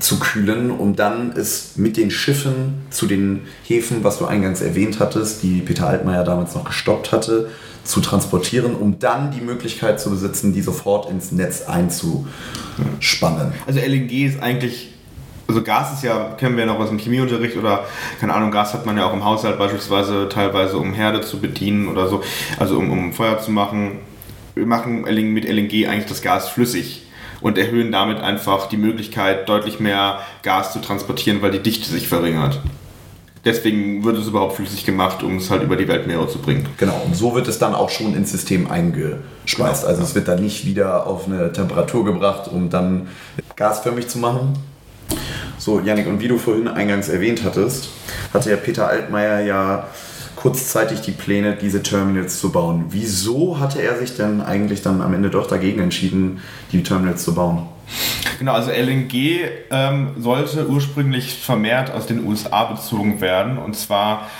zu 0.00 0.18
kühlen, 0.18 0.70
um 0.70 0.96
dann 0.96 1.32
es 1.36 1.76
mit 1.76 1.96
den 1.96 2.10
Schiffen 2.10 2.82
zu 2.90 3.06
den 3.06 3.42
Häfen, 3.64 4.02
was 4.02 4.18
du 4.18 4.26
eingangs 4.26 4.60
erwähnt 4.60 4.98
hattest, 4.98 5.42
die 5.42 5.60
Peter 5.60 5.86
Altmaier 5.86 6.24
damals 6.24 6.54
noch 6.54 6.64
gestoppt 6.64 7.12
hatte, 7.12 7.50
zu 7.84 8.00
transportieren, 8.00 8.74
um 8.74 8.98
dann 8.98 9.30
die 9.30 9.40
Möglichkeit 9.40 10.00
zu 10.00 10.10
besitzen, 10.10 10.52
die 10.52 10.62
sofort 10.62 11.10
ins 11.10 11.32
Netz 11.32 11.62
einzuspannen. 11.62 13.52
Also 13.66 13.80
LNG 13.80 14.26
ist 14.26 14.42
eigentlich, 14.42 14.92
also 15.46 15.62
Gas 15.62 15.94
ist 15.94 16.04
ja, 16.04 16.34
kennen 16.38 16.56
wir 16.56 16.64
ja 16.64 16.72
noch 16.72 16.78
aus 16.78 16.88
dem 16.88 16.98
Chemieunterricht 16.98 17.56
oder 17.56 17.84
keine 18.20 18.34
Ahnung, 18.34 18.50
Gas 18.50 18.74
hat 18.74 18.86
man 18.86 18.96
ja 18.96 19.06
auch 19.06 19.12
im 19.12 19.24
Haushalt 19.24 19.58
beispielsweise 19.58 20.28
teilweise, 20.28 20.78
um 20.78 20.94
Herde 20.94 21.20
zu 21.20 21.40
bedienen 21.40 21.88
oder 21.88 22.08
so, 22.08 22.22
also 22.58 22.78
um, 22.78 22.90
um 22.90 23.12
Feuer 23.12 23.38
zu 23.40 23.50
machen. 23.50 23.98
Wir 24.54 24.66
machen 24.66 25.02
mit 25.02 25.44
LNG 25.44 25.88
eigentlich 25.88 26.06
das 26.06 26.22
Gas 26.22 26.48
flüssig 26.48 27.06
und 27.40 27.58
erhöhen 27.58 27.92
damit 27.92 28.20
einfach 28.20 28.68
die 28.68 28.76
Möglichkeit, 28.76 29.48
deutlich 29.48 29.80
mehr 29.80 30.20
Gas 30.42 30.72
zu 30.72 30.80
transportieren, 30.80 31.42
weil 31.42 31.50
die 31.50 31.60
Dichte 31.60 31.90
sich 31.90 32.08
verringert. 32.08 32.60
Deswegen 33.44 34.04
wird 34.04 34.18
es 34.18 34.26
überhaupt 34.26 34.56
flüssig 34.56 34.84
gemacht, 34.84 35.22
um 35.22 35.38
es 35.38 35.50
halt 35.50 35.62
über 35.62 35.76
die 35.76 35.88
Weltmeere 35.88 36.28
zu 36.28 36.38
bringen. 36.40 36.68
Genau, 36.76 37.00
und 37.06 37.16
so 37.16 37.34
wird 37.34 37.48
es 37.48 37.58
dann 37.58 37.74
auch 37.74 37.88
schon 37.88 38.14
ins 38.14 38.30
System 38.30 38.70
eingespeist. 38.70 39.86
Also 39.86 40.02
es 40.02 40.14
wird 40.14 40.28
dann 40.28 40.42
nicht 40.42 40.66
wieder 40.66 41.06
auf 41.06 41.26
eine 41.26 41.50
Temperatur 41.50 42.04
gebracht, 42.04 42.50
um 42.52 42.68
dann 42.68 43.08
gasförmig 43.56 44.08
zu 44.08 44.18
machen. 44.18 44.58
So, 45.56 45.80
Janik, 45.80 46.06
und 46.06 46.20
wie 46.20 46.28
du 46.28 46.36
vorhin 46.36 46.68
eingangs 46.68 47.08
erwähnt 47.08 47.42
hattest, 47.42 47.88
hatte 48.32 48.50
ja 48.50 48.56
Peter 48.56 48.88
Altmaier 48.88 49.40
ja 49.40 49.88
kurzzeitig 50.40 51.02
die 51.02 51.10
Pläne, 51.10 51.56
diese 51.60 51.82
Terminals 51.82 52.40
zu 52.40 52.50
bauen. 52.50 52.86
Wieso 52.88 53.60
hatte 53.60 53.82
er 53.82 53.98
sich 53.98 54.16
denn 54.16 54.40
eigentlich 54.40 54.80
dann 54.80 55.02
am 55.02 55.12
Ende 55.12 55.28
doch 55.28 55.46
dagegen 55.46 55.80
entschieden, 55.80 56.40
die 56.72 56.82
Terminals 56.82 57.24
zu 57.24 57.34
bauen? 57.34 57.68
Genau, 58.38 58.52
also 58.52 58.70
LNG 58.70 59.40
ähm, 59.70 60.12
sollte 60.18 60.66
ursprünglich 60.66 61.34
vermehrt 61.34 61.90
aus 61.90 62.06
den 62.06 62.26
USA 62.26 62.64
bezogen 62.64 63.20
werden. 63.20 63.58
Und 63.58 63.76
zwar, 63.76 64.30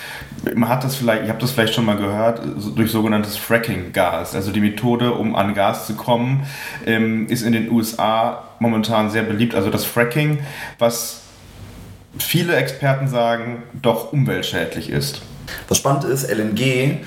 man 0.55 0.69
hat 0.69 0.83
das 0.83 0.95
vielleicht, 0.95 1.23
ihr 1.23 1.29
habt 1.29 1.43
das 1.43 1.51
vielleicht 1.51 1.75
schon 1.75 1.85
mal 1.85 1.97
gehört, 1.97 2.41
durch 2.75 2.89
sogenanntes 2.89 3.37
Fracking-Gas. 3.37 4.33
Also 4.33 4.51
die 4.51 4.61
Methode, 4.61 5.13
um 5.13 5.35
an 5.35 5.53
Gas 5.53 5.85
zu 5.85 5.93
kommen, 5.93 6.47
ähm, 6.87 7.27
ist 7.27 7.43
in 7.43 7.53
den 7.53 7.69
USA 7.69 8.43
momentan 8.57 9.11
sehr 9.11 9.23
beliebt. 9.23 9.53
Also 9.53 9.69
das 9.69 9.85
Fracking, 9.85 10.39
was 10.79 11.21
viele 12.17 12.55
Experten 12.55 13.07
sagen, 13.07 13.61
doch 13.73 14.13
umweltschädlich 14.13 14.89
ist. 14.89 15.21
Das 15.67 15.77
Spannende 15.77 16.07
ist, 16.07 16.29
LNG 16.29 16.99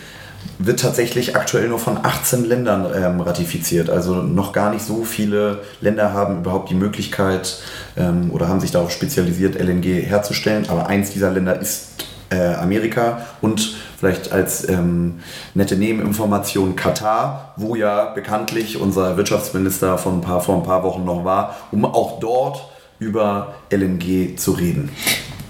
wird 0.59 0.81
tatsächlich 0.81 1.37
aktuell 1.37 1.69
nur 1.69 1.79
von 1.79 1.99
18 2.03 2.45
Ländern 2.45 2.87
ähm, 2.95 3.21
ratifiziert. 3.21 3.91
Also 3.91 4.17
noch 4.17 4.53
gar 4.53 4.71
nicht 4.71 4.85
so 4.85 5.05
viele 5.05 5.61
Länder 5.81 6.13
haben 6.13 6.39
überhaupt 6.39 6.71
die 6.71 6.75
Möglichkeit 6.75 7.63
ähm, 7.97 8.31
oder 8.31 8.49
haben 8.49 8.61
sich 8.61 8.71
darauf 8.71 8.91
spezialisiert, 8.91 9.57
LNG 9.57 10.07
herzustellen. 10.07 10.69
Aber 10.69 10.87
eins 10.87 11.11
dieser 11.11 11.31
Länder 11.31 11.59
ist 11.59 11.89
äh, 12.31 12.55
Amerika 12.55 13.27
und 13.41 13.75
vielleicht 13.99 14.33
als 14.33 14.69
ähm, 14.69 15.21
nette 15.55 15.77
Nebeninformation 15.77 16.77
Katar, 16.77 17.55
wo 17.57 17.75
ja 17.75 18.07
bekanntlich 18.07 18.81
unser 18.81 19.17
Wirtschaftsminister 19.17 19.99
von 19.99 20.19
ein 20.19 20.21
paar, 20.21 20.41
vor 20.41 20.57
ein 20.57 20.63
paar 20.63 20.83
Wochen 20.83 21.05
noch 21.05 21.25
war, 21.25 21.57
um 21.71 21.85
auch 21.85 22.21
dort 22.21 22.69
über 22.99 23.55
LNG 23.71 24.37
zu 24.37 24.53
reden. 24.53 24.91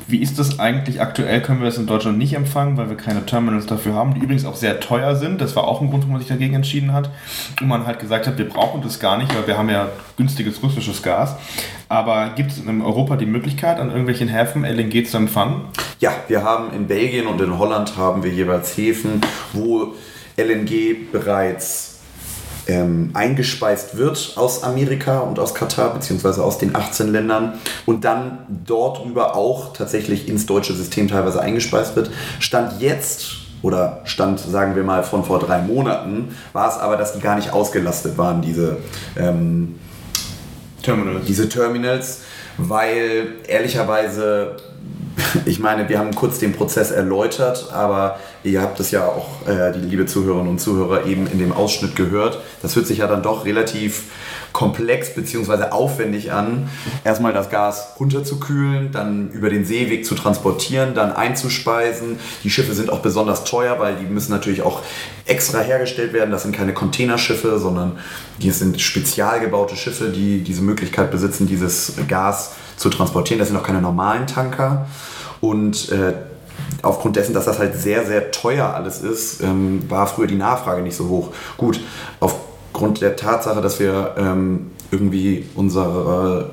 Wie 0.07 0.19
ist 0.19 0.39
das 0.39 0.59
eigentlich 0.61 1.01
aktuell? 1.01 1.41
Können 1.41 1.61
wir 1.61 1.67
das 1.67 1.79
in 1.79 1.87
Deutschland 1.87 2.19
nicht 2.19 2.35
empfangen, 2.35 2.77
weil 2.77 2.91
wir 2.91 2.97
keine 2.97 3.25
Terminals 3.25 3.67
dafür 3.67 3.95
haben, 3.95 4.15
die 4.15 4.21
übrigens 4.21 4.45
auch 4.45 4.57
sehr 4.57 4.81
teuer 4.81 5.17
sind. 5.17 5.41
Das 5.41 5.57
war 5.57 5.65
auch 5.65 5.81
ein 5.81 5.89
Grund, 5.89 6.03
warum 6.03 6.13
man 6.13 6.21
sich 6.21 6.29
dagegen 6.29 6.55
entschieden 6.55 6.93
hat. 6.93 7.11
Und 7.61 7.69
man 7.69 7.87
halt 7.87 8.01
gesagt 8.01 8.27
hat, 8.27 8.37
wir 8.37 8.49
brauchen 8.49 8.83
das 8.83 9.01
gar 9.01 9.17
nicht, 9.17 9.35
weil 9.35 9.47
wir 9.47 9.57
haben 9.57 9.71
ja 9.71 9.89
günstiges 10.17 10.63
russisches 10.63 11.03
Gas. 11.03 11.37
Aber 11.89 12.31
gibt 12.37 12.51
es 12.53 12.59
in 12.59 12.83
Europa 12.83 13.17
die 13.17 13.27
Möglichkeit, 13.27 13.79
an 13.79 13.89
irgendwelchen 13.89 14.29
Häfen 14.29 14.65
LNG 14.65 15.07
zu 15.07 15.17
empfangen? 15.17 15.63
Ja, 16.01 16.13
wir 16.29 16.43
haben 16.43 16.75
in 16.75 16.87
Belgien 16.87 17.27
und 17.27 17.41
in 17.41 17.59
Holland 17.59 17.97
haben 17.97 18.23
wir 18.23 18.31
jeweils 18.31 18.77
Häfen, 18.77 19.23
wo 19.53 19.95
LNG 20.37 21.11
bereits 21.13 21.94
ähm, 22.67 23.11
eingespeist 23.15 23.97
wird 23.97 24.35
aus 24.37 24.63
Amerika 24.63 25.21
und 25.21 25.39
aus 25.39 25.55
Katar, 25.55 25.93
beziehungsweise 25.95 26.43
aus 26.43 26.59
den 26.59 26.75
18 26.75 27.09
Ländern 27.13 27.55
und 27.87 28.05
dann 28.05 28.39
dort 28.67 29.05
rüber 29.05 29.37
auch 29.37 29.73
tatsächlich 29.73 30.29
ins 30.29 30.47
deutsche 30.47 30.75
System 30.75 31.09
teilweise 31.09 31.41
eingespeist 31.41 31.97
wird. 31.97 32.11
Stand 32.41 32.81
jetzt 32.81 33.37
oder 33.63 34.03
Stand, 34.05 34.41
sagen 34.41 34.77
wir 34.77 34.83
mal, 34.83 35.03
von 35.03 35.25
vor 35.25 35.39
drei 35.39 35.61
Monaten, 35.63 36.37
war 36.53 36.69
es 36.69 36.77
aber, 36.77 36.97
dass 36.97 37.15
die 37.15 37.21
gar 37.21 37.37
nicht 37.37 37.53
ausgelastet 37.53 38.19
waren, 38.19 38.43
diese, 38.43 38.77
ähm, 39.17 39.77
Terminals. 40.83 41.25
diese 41.27 41.49
Terminals, 41.49 42.21
weil 42.59 43.37
ehrlicherweise 43.49 44.57
ich 45.45 45.59
meine, 45.59 45.89
wir 45.89 45.99
haben 45.99 46.15
kurz 46.15 46.39
den 46.39 46.53
Prozess 46.53 46.91
erläutert, 46.91 47.71
aber 47.73 48.19
ihr 48.43 48.61
habt 48.61 48.81
es 48.81 48.91
ja 48.91 49.07
auch, 49.07 49.47
äh, 49.47 49.73
die 49.73 49.81
liebe 49.81 50.07
Zuhörerinnen 50.07 50.51
und 50.51 50.59
Zuhörer, 50.59 51.07
eben 51.07 51.27
in 51.27 51.39
dem 51.39 51.53
Ausschnitt 51.53 51.97
gehört. 51.97 52.41
Das 52.63 52.77
hört 52.77 52.87
sich 52.87 52.99
ja 52.99 53.07
dann 53.07 53.23
doch 53.23 53.45
relativ 53.45 54.05
komplex 54.53 55.15
bzw. 55.15 55.71
aufwendig 55.71 56.33
an, 56.33 56.71
erstmal 57.03 57.33
das 57.33 57.51
Gas 57.51 57.95
runterzukühlen, 57.99 58.93
dann 58.93 59.31
über 59.31 59.51
den 59.51 59.65
Seeweg 59.65 60.07
zu 60.07 60.15
transportieren, 60.15 60.95
dann 60.95 61.13
einzuspeisen. 61.13 62.19
Die 62.45 62.51
Schiffe 62.51 62.73
sind 62.73 62.89
auch 62.89 63.01
besonders 63.01 63.45
teuer, 63.45 63.79
weil 63.81 63.97
die 63.97 64.07
müssen 64.07 64.31
natürlich 64.31 64.63
auch 64.63 64.81
extra 65.27 65.59
hergestellt 65.59 66.13
werden. 66.13 66.31
Das 66.31 66.43
sind 66.43 66.55
keine 66.55 66.73
Containerschiffe, 66.73 67.59
sondern 67.59 67.99
die 68.41 68.51
sind 68.51 68.81
spezial 68.81 69.41
gebaute 69.41 69.77
Schiffe, 69.77 70.11
die 70.11 70.43
diese 70.43 70.63
Möglichkeit 70.63 71.11
besitzen, 71.11 71.47
dieses 71.49 71.95
Gas 72.09 72.53
zu 72.77 72.91
transportieren. 72.91 73.39
Das 73.39 73.49
sind 73.49 73.57
auch 73.57 73.63
keine 73.63 73.81
normalen 73.81 74.27
Tanker. 74.27 74.87
Und 75.41 75.91
äh, 75.91 76.15
aufgrund 76.83 77.17
dessen, 77.17 77.35
dass 77.35 77.45
das 77.45 77.59
halt 77.59 77.77
sehr, 77.77 78.07
sehr 78.07 78.31
teuer 78.31 78.75
alles 78.75 79.01
ist, 79.01 79.43
ähm, 79.43 79.89
war 79.89 80.07
früher 80.07 80.27
die 80.27 80.37
Nachfrage 80.37 80.83
nicht 80.83 80.97
so 80.97 81.09
hoch. 81.09 81.33
Gut, 81.57 81.81
aufgrund 82.21 83.01
der 83.01 83.17
Tatsache, 83.17 83.61
dass 83.61 83.81
wir 83.81 84.15
ähm, 84.17 84.71
irgendwie 84.91 85.47
unsere 85.55 86.51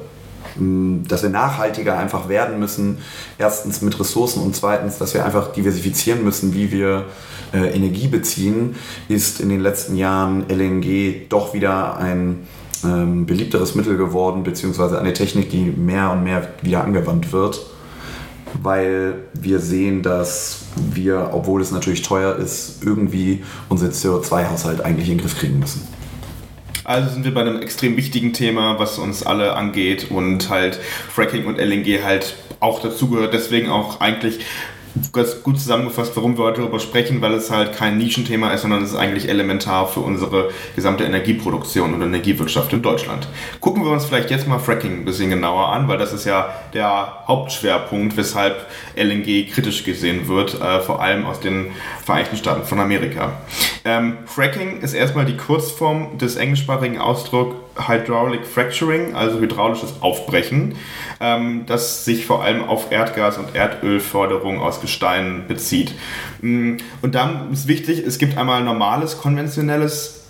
ähm, 0.57 1.03
dass 1.07 1.23
wir 1.23 1.29
nachhaltiger 1.29 1.97
einfach 1.97 2.29
werden 2.29 2.59
müssen. 2.59 2.99
Erstens 3.37 3.81
mit 3.81 3.99
Ressourcen 3.99 4.41
und 4.41 4.55
zweitens, 4.55 4.97
dass 4.97 5.13
wir 5.13 5.25
einfach 5.25 5.53
diversifizieren 5.53 6.23
müssen, 6.23 6.53
wie 6.53 6.71
wir 6.71 7.05
äh, 7.53 7.73
Energie 7.75 8.07
beziehen, 8.07 8.75
ist 9.07 9.39
in 9.39 9.49
den 9.49 9.61
letzten 9.61 9.95
Jahren 9.95 10.45
LNG 10.49 11.27
doch 11.29 11.53
wieder 11.53 11.97
ein 11.97 12.47
ähm, 12.83 13.25
beliebteres 13.25 13.75
Mittel 13.75 13.97
geworden, 13.97 14.43
beziehungsweise 14.43 14.99
eine 14.99 15.13
Technik, 15.13 15.49
die 15.49 15.63
mehr 15.63 16.11
und 16.11 16.23
mehr 16.23 16.49
wieder 16.61 16.83
angewandt 16.83 17.31
wird, 17.31 17.61
weil 18.61 19.15
wir 19.33 19.59
sehen, 19.59 20.01
dass 20.01 20.63
wir, 20.93 21.29
obwohl 21.33 21.61
es 21.61 21.71
natürlich 21.71 22.01
teuer 22.01 22.35
ist, 22.35 22.83
irgendwie 22.83 23.43
unseren 23.69 23.91
CO2-Haushalt 23.91 24.81
eigentlich 24.81 25.09
in 25.09 25.17
den 25.17 25.21
Griff 25.21 25.37
kriegen 25.37 25.59
müssen. 25.59 25.87
Also 26.83 27.13
sind 27.13 27.23
wir 27.23 27.33
bei 27.33 27.41
einem 27.41 27.61
extrem 27.61 27.95
wichtigen 27.95 28.33
Thema, 28.33 28.79
was 28.79 28.97
uns 28.97 29.23
alle 29.23 29.53
angeht 29.53 30.07
und 30.09 30.49
halt 30.49 30.79
Fracking 31.09 31.45
und 31.45 31.59
LNG 31.59 32.03
halt 32.03 32.35
auch 32.59 32.81
dazugehört. 32.81 33.33
Deswegen 33.33 33.69
auch 33.69 34.01
eigentlich 34.01 34.39
ganz 35.13 35.41
gut 35.43 35.59
zusammengefasst, 35.59 36.15
warum 36.15 36.37
wir 36.37 36.45
heute 36.45 36.61
darüber 36.61 36.79
sprechen, 36.79 37.21
weil 37.21 37.33
es 37.33 37.51
halt 37.51 37.73
kein 37.73 37.97
Nischenthema 37.97 38.53
ist, 38.53 38.61
sondern 38.61 38.83
es 38.83 38.91
ist 38.91 38.97
eigentlich 38.97 39.29
elementar 39.29 39.87
für 39.87 40.01
unsere 40.01 40.49
gesamte 40.75 41.03
Energieproduktion 41.03 41.93
und 41.93 42.01
Energiewirtschaft 42.01 42.73
in 42.73 42.81
Deutschland. 42.81 43.27
Gucken 43.59 43.83
wir 43.83 43.91
uns 43.91 44.05
vielleicht 44.05 44.31
jetzt 44.31 44.47
mal 44.47 44.59
Fracking 44.59 45.01
ein 45.01 45.05
bisschen 45.05 45.29
genauer 45.29 45.69
an, 45.69 45.87
weil 45.87 45.97
das 45.97 46.13
ist 46.13 46.25
ja 46.25 46.53
der 46.73 47.23
Hauptschwerpunkt, 47.27 48.17
weshalb 48.17 48.67
LNG 48.95 49.51
kritisch 49.51 49.83
gesehen 49.83 50.27
wird, 50.27 50.59
äh, 50.61 50.81
vor 50.81 51.01
allem 51.01 51.25
aus 51.25 51.39
den 51.39 51.71
Vereinigten 52.03 52.37
Staaten 52.37 52.63
von 52.63 52.79
Amerika. 52.79 53.33
Ähm, 53.83 54.19
Fracking 54.25 54.81
ist 54.81 54.93
erstmal 54.93 55.25
die 55.25 55.37
Kurzform 55.37 56.17
des 56.17 56.35
englischsprachigen 56.35 56.99
Ausdrucks 56.99 57.55
Hydraulic 57.87 58.45
Fracturing, 58.45 59.15
also 59.15 59.39
hydraulisches 59.39 60.01
Aufbrechen, 60.01 60.75
ähm, 61.19 61.63
das 61.65 62.05
sich 62.05 62.25
vor 62.25 62.43
allem 62.43 62.63
auf 62.63 62.91
Erdgas- 62.91 63.37
und 63.37 63.55
Erdölförderung 63.55 64.59
aus 64.59 64.81
Gestein 64.81 65.45
bezieht. 65.47 65.93
Mm, 66.41 66.77
und 67.01 67.15
dann 67.15 67.51
ist 67.51 67.67
wichtig, 67.67 68.03
es 68.05 68.19
gibt 68.19 68.37
einmal 68.37 68.63
normales, 68.63 69.17
konventionelles 69.17 70.25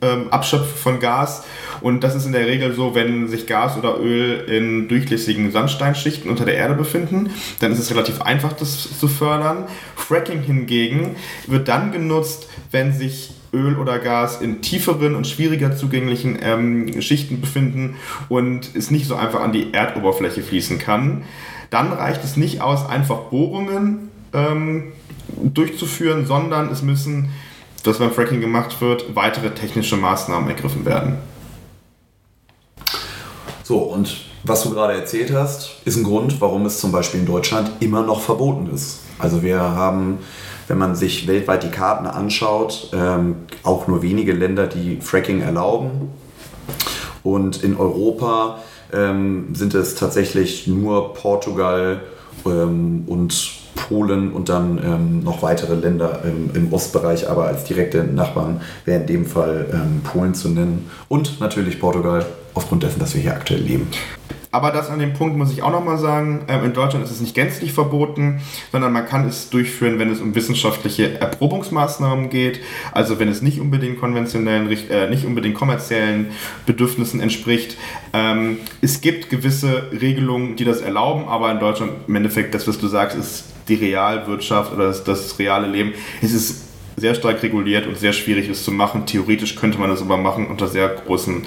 ähm, 0.00 0.28
Abschöpfen 0.30 0.76
von 0.76 1.00
Gas 1.00 1.44
und 1.80 2.04
das 2.04 2.14
ist 2.14 2.26
in 2.26 2.32
der 2.32 2.46
Regel 2.46 2.72
so, 2.74 2.94
wenn 2.94 3.28
sich 3.28 3.46
Gas 3.46 3.76
oder 3.76 3.98
Öl 3.98 4.44
in 4.48 4.88
durchlässigen 4.88 5.50
Sandsteinschichten 5.52 6.30
unter 6.30 6.44
der 6.44 6.54
Erde 6.56 6.74
befinden, 6.74 7.30
dann 7.60 7.72
ist 7.72 7.78
es 7.78 7.90
relativ 7.90 8.20
einfach, 8.22 8.52
das 8.52 8.98
zu 8.98 9.08
fördern. 9.08 9.66
Fracking 10.08 10.40
hingegen 10.40 11.16
wird 11.46 11.68
dann 11.68 11.92
genutzt, 11.92 12.48
wenn 12.70 12.94
sich 12.94 13.32
Öl 13.52 13.76
oder 13.76 13.98
Gas 13.98 14.40
in 14.40 14.62
tieferen 14.62 15.14
und 15.14 15.26
schwieriger 15.26 15.76
zugänglichen 15.76 16.38
ähm, 16.40 17.02
Schichten 17.02 17.42
befinden 17.42 17.96
und 18.30 18.74
es 18.74 18.90
nicht 18.90 19.06
so 19.06 19.16
einfach 19.16 19.40
an 19.40 19.52
die 19.52 19.74
Erdoberfläche 19.74 20.42
fließen 20.42 20.78
kann. 20.78 21.24
Dann 21.68 21.92
reicht 21.92 22.24
es 22.24 22.38
nicht 22.38 22.62
aus, 22.62 22.88
einfach 22.88 23.24
Bohrungen 23.30 24.08
ähm, 24.32 24.92
durchzuführen, 25.42 26.24
sondern 26.24 26.70
es 26.70 26.80
müssen, 26.80 27.28
was 27.84 27.98
beim 27.98 28.10
Fracking 28.10 28.40
gemacht 28.40 28.80
wird, 28.80 29.14
weitere 29.14 29.50
technische 29.50 29.98
Maßnahmen 29.98 30.48
ergriffen 30.48 30.86
werden. 30.86 31.18
So, 33.62 33.78
und 33.78 34.24
was 34.42 34.62
du 34.62 34.70
gerade 34.70 34.94
erzählt 34.94 35.32
hast, 35.34 35.82
ist 35.84 35.96
ein 35.96 36.04
Grund, 36.04 36.40
warum 36.40 36.64
es 36.64 36.80
zum 36.80 36.92
Beispiel 36.92 37.20
in 37.20 37.26
Deutschland 37.26 37.70
immer 37.80 38.02
noch 38.02 38.22
verboten 38.22 38.70
ist. 38.74 39.00
Also 39.18 39.42
wir 39.42 39.60
haben 39.60 40.18
wenn 40.68 40.78
man 40.78 40.94
sich 40.94 41.26
weltweit 41.26 41.64
die 41.64 41.70
Karten 41.70 42.06
anschaut, 42.06 42.90
ähm, 42.92 43.36
auch 43.62 43.88
nur 43.88 44.02
wenige 44.02 44.32
Länder, 44.32 44.66
die 44.66 44.98
Fracking 45.00 45.40
erlauben. 45.40 46.10
Und 47.22 47.64
in 47.64 47.76
Europa 47.76 48.58
ähm, 48.92 49.54
sind 49.54 49.74
es 49.74 49.94
tatsächlich 49.94 50.66
nur 50.66 51.14
Portugal 51.14 52.02
ähm, 52.46 53.04
und 53.06 53.50
Polen 53.74 54.32
und 54.32 54.48
dann 54.48 54.78
ähm, 54.84 55.24
noch 55.24 55.42
weitere 55.42 55.74
Länder 55.74 56.20
im, 56.24 56.72
Ostbereich, 56.72 57.28
aber 57.28 57.44
als 57.44 57.64
direkte 57.64 58.04
Nachbarn 58.04 58.60
wäre 58.84 59.00
in 59.00 59.06
dem 59.06 59.26
Fall 59.26 59.66
ähm, 59.72 60.02
Polen 60.02 60.34
zu 60.34 60.48
nennen 60.48 60.90
und 61.08 61.40
natürlich 61.40 61.80
Portugal 61.80 62.26
aufgrund 62.54 62.82
dessen, 62.82 62.98
dass 62.98 63.14
wir 63.14 63.22
hier 63.22 63.34
aktuell 63.34 63.60
leben. 63.60 63.88
Aber 64.50 64.70
das 64.70 64.88
an 64.88 64.98
dem 64.98 65.12
Punkt 65.12 65.36
muss 65.36 65.52
ich 65.52 65.62
auch 65.62 65.70
nochmal 65.70 65.98
sagen, 65.98 66.44
ähm, 66.48 66.64
in 66.64 66.72
Deutschland 66.72 67.04
ist 67.04 67.10
es 67.10 67.20
nicht 67.20 67.34
gänzlich 67.34 67.72
verboten, 67.72 68.40
sondern 68.72 68.92
man 68.92 69.06
kann 69.06 69.26
es 69.28 69.50
durchführen, 69.50 69.98
wenn 69.98 70.10
es 70.10 70.20
um 70.20 70.34
wissenschaftliche 70.34 71.20
Erprobungsmaßnahmen 71.20 72.30
geht, 72.30 72.60
also 72.92 73.18
wenn 73.18 73.28
es 73.28 73.42
nicht 73.42 73.60
unbedingt 73.60 74.00
konventionellen, 74.00 74.70
äh, 74.70 75.10
nicht 75.10 75.26
unbedingt 75.26 75.54
kommerziellen 75.54 76.28
Bedürfnissen 76.66 77.20
entspricht. 77.20 77.76
Ähm, 78.12 78.58
es 78.80 79.00
gibt 79.00 79.28
gewisse 79.28 79.90
Regelungen, 79.92 80.56
die 80.56 80.64
das 80.64 80.80
erlauben, 80.80 81.28
aber 81.28 81.50
in 81.50 81.58
Deutschland 81.58 81.92
im 82.06 82.14
Endeffekt, 82.16 82.54
das, 82.54 82.66
was 82.66 82.78
du 82.78 82.88
sagst, 82.88 83.18
ist 83.18 83.44
die 83.68 83.74
Realwirtschaft 83.74 84.72
oder 84.72 84.86
das, 84.86 85.04
das 85.04 85.38
reale 85.38 85.66
Leben. 85.66 85.92
Es 86.22 86.32
ist 86.32 86.67
sehr 86.98 87.14
stark 87.14 87.42
reguliert 87.42 87.86
und 87.86 87.98
sehr 87.98 88.12
schwierig 88.12 88.48
ist 88.48 88.64
zu 88.64 88.72
machen. 88.72 89.06
Theoretisch 89.06 89.56
könnte 89.56 89.78
man 89.78 89.90
das 89.90 90.02
aber 90.02 90.16
machen 90.16 90.46
unter 90.46 90.68
sehr 90.68 90.88
großen 90.88 91.44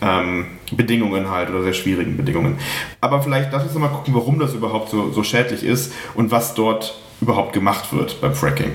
ähm, 0.00 0.46
Bedingungen 0.72 1.30
halt 1.30 1.50
oder 1.50 1.62
sehr 1.62 1.72
schwierigen 1.72 2.16
Bedingungen. 2.16 2.58
Aber 3.00 3.22
vielleicht 3.22 3.52
lass 3.52 3.64
uns 3.64 3.74
mal 3.74 3.88
gucken, 3.88 4.14
warum 4.14 4.38
das 4.38 4.54
überhaupt 4.54 4.90
so, 4.90 5.10
so 5.10 5.22
schädlich 5.22 5.64
ist 5.64 5.92
und 6.14 6.30
was 6.30 6.54
dort 6.54 6.98
überhaupt 7.20 7.52
gemacht 7.52 7.92
wird 7.92 8.20
beim 8.20 8.34
Fracking. 8.34 8.72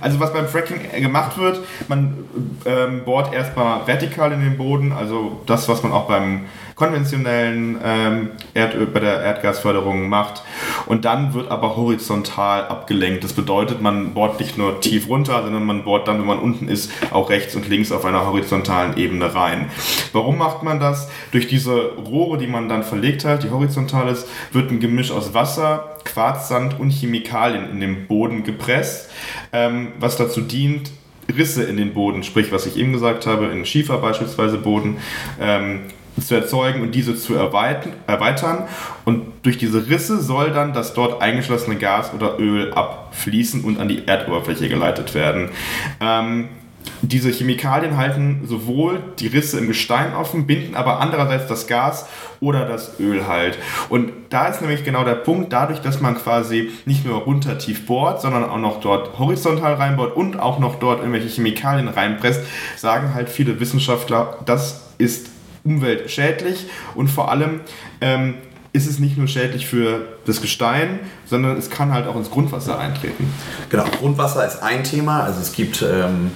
Also 0.00 0.20
was 0.20 0.32
beim 0.32 0.48
Fracking 0.48 0.78
gemacht 1.00 1.38
wird, 1.38 1.60
man 1.88 2.24
ähm, 2.64 3.04
bohrt 3.04 3.32
erstmal 3.32 3.86
vertikal 3.86 4.32
in 4.32 4.40
den 4.40 4.56
Boden, 4.56 4.92
also 4.92 5.40
das, 5.46 5.68
was 5.68 5.82
man 5.82 5.92
auch 5.92 6.08
beim 6.08 6.46
konventionellen 6.76 7.78
ähm, 7.82 8.30
Erdöl, 8.52 8.86
bei 8.86 9.00
der 9.00 9.22
Erdgasförderung 9.22 10.10
macht. 10.10 10.42
Und 10.84 11.06
dann 11.06 11.32
wird 11.32 11.50
aber 11.50 11.74
horizontal 11.74 12.66
abgelenkt. 12.66 13.24
Das 13.24 13.32
bedeutet, 13.32 13.80
man 13.80 14.12
bohrt 14.12 14.38
nicht 14.38 14.58
nur 14.58 14.80
tief 14.82 15.08
runter, 15.08 15.42
sondern 15.42 15.64
man 15.64 15.84
bohrt 15.84 16.06
dann, 16.06 16.18
wenn 16.18 16.26
man 16.26 16.38
unten 16.38 16.68
ist, 16.68 16.92
auch 17.10 17.30
rechts 17.30 17.56
und 17.56 17.68
links 17.68 17.92
auf 17.92 18.04
einer 18.04 18.26
horizontalen 18.26 18.98
Ebene 18.98 19.34
rein. 19.34 19.70
Warum 20.12 20.36
macht 20.36 20.62
man 20.62 20.78
das? 20.78 21.10
Durch 21.32 21.48
diese 21.48 21.92
Rohre, 21.94 22.36
die 22.36 22.46
man 22.46 22.68
dann 22.68 22.84
verlegt 22.84 23.24
hat, 23.24 23.42
die 23.42 23.50
horizontal 23.50 24.08
ist, 24.08 24.28
wird 24.52 24.70
ein 24.70 24.78
Gemisch 24.78 25.10
aus 25.10 25.32
Wasser, 25.32 25.96
Quarzsand 26.04 26.78
und 26.78 26.90
Chemikalien 26.90 27.70
in 27.70 27.80
den 27.80 28.06
Boden 28.06 28.44
gepresst, 28.44 29.10
ähm, 29.52 29.92
was 29.98 30.18
dazu 30.18 30.42
dient, 30.42 30.90
Risse 31.34 31.64
in 31.64 31.76
den 31.76 31.94
Boden, 31.94 32.22
sprich 32.22 32.52
was 32.52 32.66
ich 32.66 32.76
eben 32.76 32.92
gesagt 32.92 33.26
habe, 33.26 33.46
in 33.46 33.64
Schiefer 33.64 33.98
beispielsweise 33.98 34.58
Boden, 34.58 34.98
ähm, 35.40 35.80
zu 36.20 36.34
erzeugen 36.34 36.82
und 36.82 36.94
diese 36.94 37.16
zu 37.16 37.34
erweitern. 37.34 38.64
Und 39.04 39.26
durch 39.42 39.58
diese 39.58 39.88
Risse 39.88 40.20
soll 40.20 40.50
dann 40.50 40.72
das 40.72 40.94
dort 40.94 41.22
eingeschlossene 41.22 41.76
Gas 41.76 42.12
oder 42.14 42.38
Öl 42.38 42.72
abfließen 42.72 43.62
und 43.64 43.78
an 43.78 43.88
die 43.88 44.06
Erdoberfläche 44.06 44.68
geleitet 44.68 45.14
werden. 45.14 45.50
Ähm, 46.00 46.48
diese 47.02 47.30
Chemikalien 47.30 47.96
halten 47.96 48.42
sowohl 48.46 49.02
die 49.18 49.26
Risse 49.26 49.58
im 49.58 49.66
Gestein 49.66 50.14
offen, 50.14 50.46
binden 50.46 50.74
aber 50.74 51.00
andererseits 51.00 51.46
das 51.46 51.66
Gas 51.66 52.08
oder 52.40 52.64
das 52.64 52.98
Öl 53.00 53.26
halt. 53.26 53.58
Und 53.88 54.12
da 54.30 54.46
ist 54.46 54.60
nämlich 54.60 54.84
genau 54.84 55.04
der 55.04 55.14
Punkt, 55.14 55.52
dadurch, 55.52 55.80
dass 55.80 56.00
man 56.00 56.16
quasi 56.16 56.70
nicht 56.84 57.04
nur 57.04 57.22
runter 57.22 57.58
tief 57.58 57.86
bohrt, 57.86 58.20
sondern 58.20 58.44
auch 58.44 58.58
noch 58.58 58.80
dort 58.80 59.18
horizontal 59.18 59.74
reinbohrt 59.74 60.16
und 60.16 60.38
auch 60.38 60.58
noch 60.58 60.78
dort 60.78 61.00
irgendwelche 61.00 61.28
Chemikalien 61.28 61.88
reinpresst, 61.88 62.42
sagen 62.76 63.14
halt 63.14 63.28
viele 63.28 63.60
Wissenschaftler, 63.60 64.38
das 64.46 64.82
ist 64.98 65.28
umweltschädlich 65.66 66.66
und 66.94 67.08
vor 67.08 67.30
allem 67.30 67.60
ähm, 68.00 68.34
ist 68.72 68.86
es 68.86 68.98
nicht 68.98 69.16
nur 69.16 69.26
schädlich 69.26 69.66
für 69.66 70.06
das 70.26 70.40
Gestein, 70.40 71.00
sondern 71.24 71.56
es 71.56 71.70
kann 71.70 71.92
halt 71.92 72.06
auch 72.06 72.16
ins 72.16 72.30
Grundwasser 72.30 72.78
eintreten. 72.78 73.32
Genau, 73.70 73.84
Grundwasser 73.98 74.46
ist 74.46 74.62
ein 74.62 74.84
Thema. 74.84 75.24
Also 75.24 75.40
es 75.40 75.52
gibt 75.52 75.82
ähm, 75.82 76.30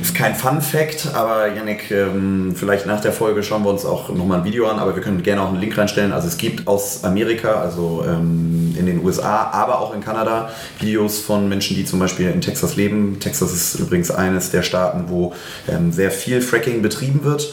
ist 0.00 0.14
kein 0.14 0.34
Fun 0.34 0.60
Fact, 0.60 1.08
aber 1.14 1.48
Yannick, 1.48 1.90
ähm, 1.90 2.54
vielleicht 2.54 2.86
nach 2.86 3.00
der 3.00 3.12
Folge 3.12 3.42
schauen 3.42 3.62
wir 3.64 3.70
uns 3.70 3.84
auch 3.84 4.08
nochmal 4.10 4.38
ein 4.38 4.44
Video 4.44 4.66
an, 4.68 4.78
aber 4.78 4.94
wir 4.94 5.02
können 5.02 5.22
gerne 5.22 5.42
auch 5.42 5.48
einen 5.48 5.60
Link 5.60 5.76
reinstellen. 5.76 6.12
Also 6.12 6.28
es 6.28 6.36
gibt 6.36 6.66
aus 6.66 7.04
Amerika, 7.04 7.60
also 7.60 8.04
ähm, 8.06 8.74
in 8.78 8.86
den 8.86 9.04
USA, 9.04 9.50
aber 9.52 9.80
auch 9.80 9.94
in 9.94 10.00
Kanada 10.00 10.50
Videos 10.78 11.20
von 11.20 11.48
Menschen, 11.48 11.76
die 11.76 11.84
zum 11.84 11.98
Beispiel 11.98 12.30
in 12.30 12.40
Texas 12.40 12.76
leben. 12.76 13.20
Texas 13.20 13.52
ist 13.52 13.74
übrigens 13.76 14.10
eines 14.10 14.50
der 14.50 14.62
Staaten, 14.62 15.04
wo 15.08 15.34
ähm, 15.68 15.92
sehr 15.92 16.10
viel 16.10 16.40
Fracking 16.40 16.82
betrieben 16.82 17.24
wird, 17.24 17.52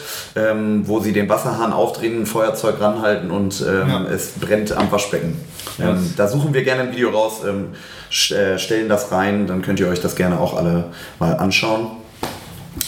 wo 0.84 1.00
sie 1.00 1.14
den 1.14 1.30
Wasserhahn 1.30 1.74
aufdrehen, 1.74 2.22
ein 2.22 2.26
Feuerzeug 2.26 2.80
ranhalten 2.80 3.32
und 3.32 3.60
ja. 3.60 4.06
es 4.06 4.34
brennt 4.40 4.72
am 4.72 4.92
Waschbecken. 4.92 5.36
Ähm, 5.80 6.14
da 6.16 6.28
suchen 6.28 6.54
wir 6.54 6.64
gerne 6.64 6.84
ein 6.84 6.92
Video 6.92 7.10
raus, 7.10 7.42
äh, 7.44 8.58
stellen 8.58 8.90
das 8.90 9.12
rein, 9.12 9.48
dann 9.48 9.62
könnt 9.62 9.80
ihr 9.80 9.88
euch 9.88 10.02
das 10.02 10.16
gerne 10.16 10.40
auch 10.40 10.56
alle 10.56 10.86
mal 11.20 11.34
anschauen. 11.34 11.88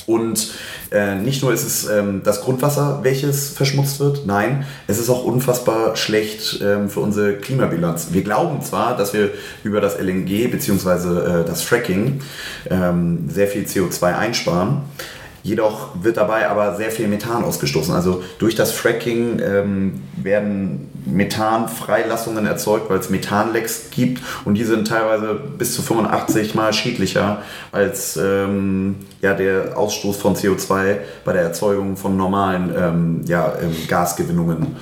Und 0.06 0.52
äh, 0.92 1.16
nicht 1.16 1.42
nur 1.42 1.54
ist 1.54 1.66
es 1.66 1.88
ähm, 1.88 2.22
das 2.24 2.42
Grundwasser, 2.42 3.00
welches 3.04 3.50
verschmutzt 3.50 4.00
wird, 4.00 4.26
nein, 4.26 4.66
es 4.88 5.00
ist 5.00 5.10
auch 5.10 5.24
unfassbar 5.24 5.96
schlecht 5.96 6.60
ähm, 6.64 6.90
für 6.90 7.00
unsere 7.00 7.34
Klimabilanz. 7.34 8.10
Wir 8.12 8.24
glauben 8.24 8.62
zwar, 8.62 8.98
dass 8.98 9.14
wir 9.14 9.32
über 9.64 9.82
das 9.82 10.00
LNG 10.00 10.50
bzw. 10.52 11.42
Äh, 11.42 11.46
das 11.46 11.62
Fracking 11.62 12.22
ähm, 12.70 13.30
sehr 13.30 13.48
viel 13.48 13.66
CO2 13.66 14.18
einsparen, 14.18 14.82
Jedoch 15.44 15.90
wird 16.02 16.18
dabei 16.18 16.50
aber 16.50 16.76
sehr 16.76 16.92
viel 16.92 17.08
Methan 17.08 17.44
ausgestoßen. 17.44 17.94
Also 17.94 18.24
durch 18.40 18.56
das 18.56 18.72
Fracking 18.72 19.40
ähm, 19.40 20.02
werden 20.16 20.90
Methanfreilassungen 21.06 22.46
erzeugt, 22.46 22.90
weil 22.90 23.00
es 23.00 23.10
Methanlecks 23.10 23.90
gibt 23.92 24.22
und 24.46 24.56
die 24.56 24.64
sind 24.64 24.88
teilweise 24.88 25.36
bis 25.58 25.74
zu 25.74 25.82
85 25.82 26.56
mal 26.56 26.74
schädlicher 26.74 27.42
als 27.72 28.18
ähm, 28.18 28.96
ja, 29.22 29.34
der 29.34 29.78
Ausstoß 29.78 30.18
von 30.18 30.36
CO2 30.36 30.98
bei 31.26 31.34
der 31.34 31.44
Erzeugung 31.44 31.98
von 31.98 32.18
normalen 32.18 32.72
ähm, 32.78 33.22
ja, 33.26 33.54
ähm, 33.62 33.76
Gasgewinnungen, 33.88 34.76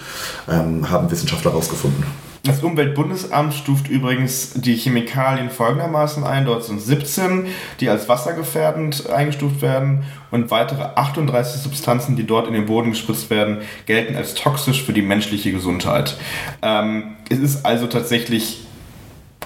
ähm, 0.49 0.89
haben 0.89 1.09
Wissenschaftler 1.11 1.51
herausgefunden. 1.51 2.26
Das 2.47 2.63
Umweltbundesamt 2.63 3.53
stuft 3.53 3.89
übrigens 3.89 4.53
die 4.53 4.75
Chemikalien 4.75 5.49
folgendermaßen 5.49 6.23
ein. 6.23 6.45
Dort 6.45 6.63
sind 6.63 6.81
17, 6.81 7.47
die 7.81 7.89
als 7.89 8.07
wassergefährdend 8.07 9.09
eingestuft 9.09 9.61
werden 9.61 10.05
und 10.31 10.49
weitere 10.49 10.83
38 10.95 11.61
Substanzen, 11.61 12.15
die 12.15 12.25
dort 12.25 12.47
in 12.47 12.53
den 12.53 12.65
Boden 12.65 12.91
gespritzt 12.91 13.29
werden, 13.29 13.57
gelten 13.85 14.15
als 14.15 14.33
toxisch 14.33 14.81
für 14.81 14.93
die 14.93 15.01
menschliche 15.01 15.51
Gesundheit. 15.51 16.15
Ähm, 16.61 17.15
es 17.29 17.39
ist 17.39 17.65
also 17.65 17.85
tatsächlich 17.87 18.66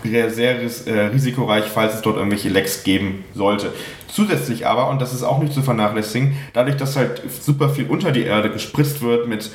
sehr 0.03 0.61
äh, 0.61 0.99
risikoreich, 1.07 1.65
falls 1.65 1.95
es 1.95 2.01
dort 2.01 2.17
irgendwelche 2.17 2.49
Lecks 2.49 2.83
geben 2.83 3.23
sollte. 3.33 3.73
Zusätzlich 4.07 4.67
aber, 4.67 4.89
und 4.89 5.01
das 5.01 5.13
ist 5.13 5.23
auch 5.23 5.39
nicht 5.39 5.53
zu 5.53 5.61
vernachlässigen, 5.61 6.35
dadurch, 6.53 6.75
dass 6.75 6.97
halt 6.97 7.21
super 7.41 7.69
viel 7.69 7.87
unter 7.87 8.11
die 8.11 8.23
Erde 8.23 8.49
gespritzt 8.49 9.01
wird 9.01 9.27
mit, 9.27 9.51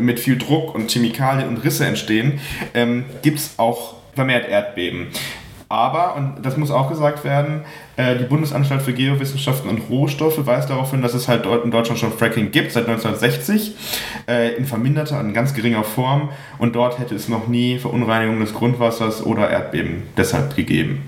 mit 0.00 0.18
viel 0.18 0.36
Druck 0.36 0.74
und 0.74 0.90
Chemikalien 0.90 1.48
und 1.48 1.58
Risse 1.58 1.86
entstehen, 1.86 2.40
ähm, 2.74 3.04
gibt 3.22 3.38
es 3.38 3.54
auch 3.58 3.94
vermehrt 4.14 4.48
Erdbeben. 4.48 5.08
Aber, 5.70 6.16
und 6.16 6.44
das 6.44 6.56
muss 6.56 6.72
auch 6.72 6.88
gesagt 6.88 7.22
werden, 7.22 7.60
äh, 7.96 8.16
die 8.16 8.24
Bundesanstalt 8.24 8.82
für 8.82 8.92
Geowissenschaften 8.92 9.70
und 9.70 9.88
Rohstoffe 9.88 10.44
weist 10.44 10.68
darauf 10.68 10.90
hin, 10.90 11.00
dass 11.00 11.14
es 11.14 11.28
halt 11.28 11.46
in 11.46 11.70
Deutschland 11.70 12.00
schon 12.00 12.12
Fracking 12.12 12.50
gibt, 12.50 12.72
seit 12.72 12.88
1960, 12.88 13.76
äh, 14.28 14.56
in 14.56 14.66
verminderter, 14.66 15.20
in 15.20 15.32
ganz 15.32 15.54
geringer 15.54 15.84
Form. 15.84 16.30
Und 16.58 16.74
dort 16.74 16.98
hätte 16.98 17.14
es 17.14 17.28
noch 17.28 17.46
nie 17.46 17.78
Verunreinigung 17.78 18.40
des 18.40 18.52
Grundwassers 18.52 19.24
oder 19.24 19.48
Erdbeben 19.48 20.02
deshalb 20.16 20.56
gegeben. 20.56 21.02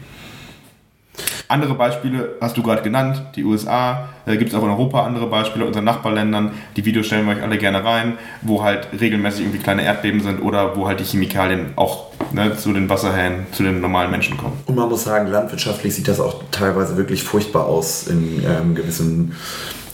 Andere 1.53 1.75
Beispiele 1.75 2.37
hast 2.41 2.57
du 2.57 2.63
gerade 2.63 2.81
genannt, 2.81 3.23
die 3.37 3.45
USA, 3.45 4.09
äh, 4.25 4.39
gibt 4.39 4.53
es 4.53 4.59
auch 4.59 4.63
in 4.63 4.71
Europa 4.71 5.05
andere 5.05 5.27
Beispiele, 5.27 5.67
unseren 5.67 5.85
Nachbarländern. 5.85 6.53
Die 6.77 6.85
Videos 6.87 7.05
stellen 7.05 7.27
wir 7.27 7.37
euch 7.37 7.43
alle 7.43 7.59
gerne 7.59 7.85
rein, 7.85 8.17
wo 8.41 8.63
halt 8.63 8.89
regelmäßig 8.99 9.43
irgendwie 9.43 9.59
kleine 9.59 9.85
Erdbeben 9.85 10.21
sind 10.21 10.41
oder 10.41 10.75
wo 10.77 10.89
halt 10.89 11.01
die 11.01 11.05
Chemikalien 11.05 11.75
auch 11.77 12.07
ne, 12.33 12.57
zu 12.57 12.73
den 12.73 12.89
Wasserhähnen, 12.89 13.47
zu 13.53 13.65
den 13.65 13.83
normalen 13.83 14.11
Menschen 14.11 14.39
kommen. 14.39 14.55
Und 14.65 14.77
man 14.77 14.89
muss 14.89 15.05
sagen, 15.05 15.31
landwirtschaftlich 15.31 15.95
sieht 15.95 16.09
das 16.09 16.21
auch 16.21 16.43
teilweise 16.51 16.97
wirklich 16.97 17.23
furchtbar 17.23 17.67
aus 17.67 18.07
in 18.07 18.43
ähm, 18.47 18.75
gewissen 18.75 19.37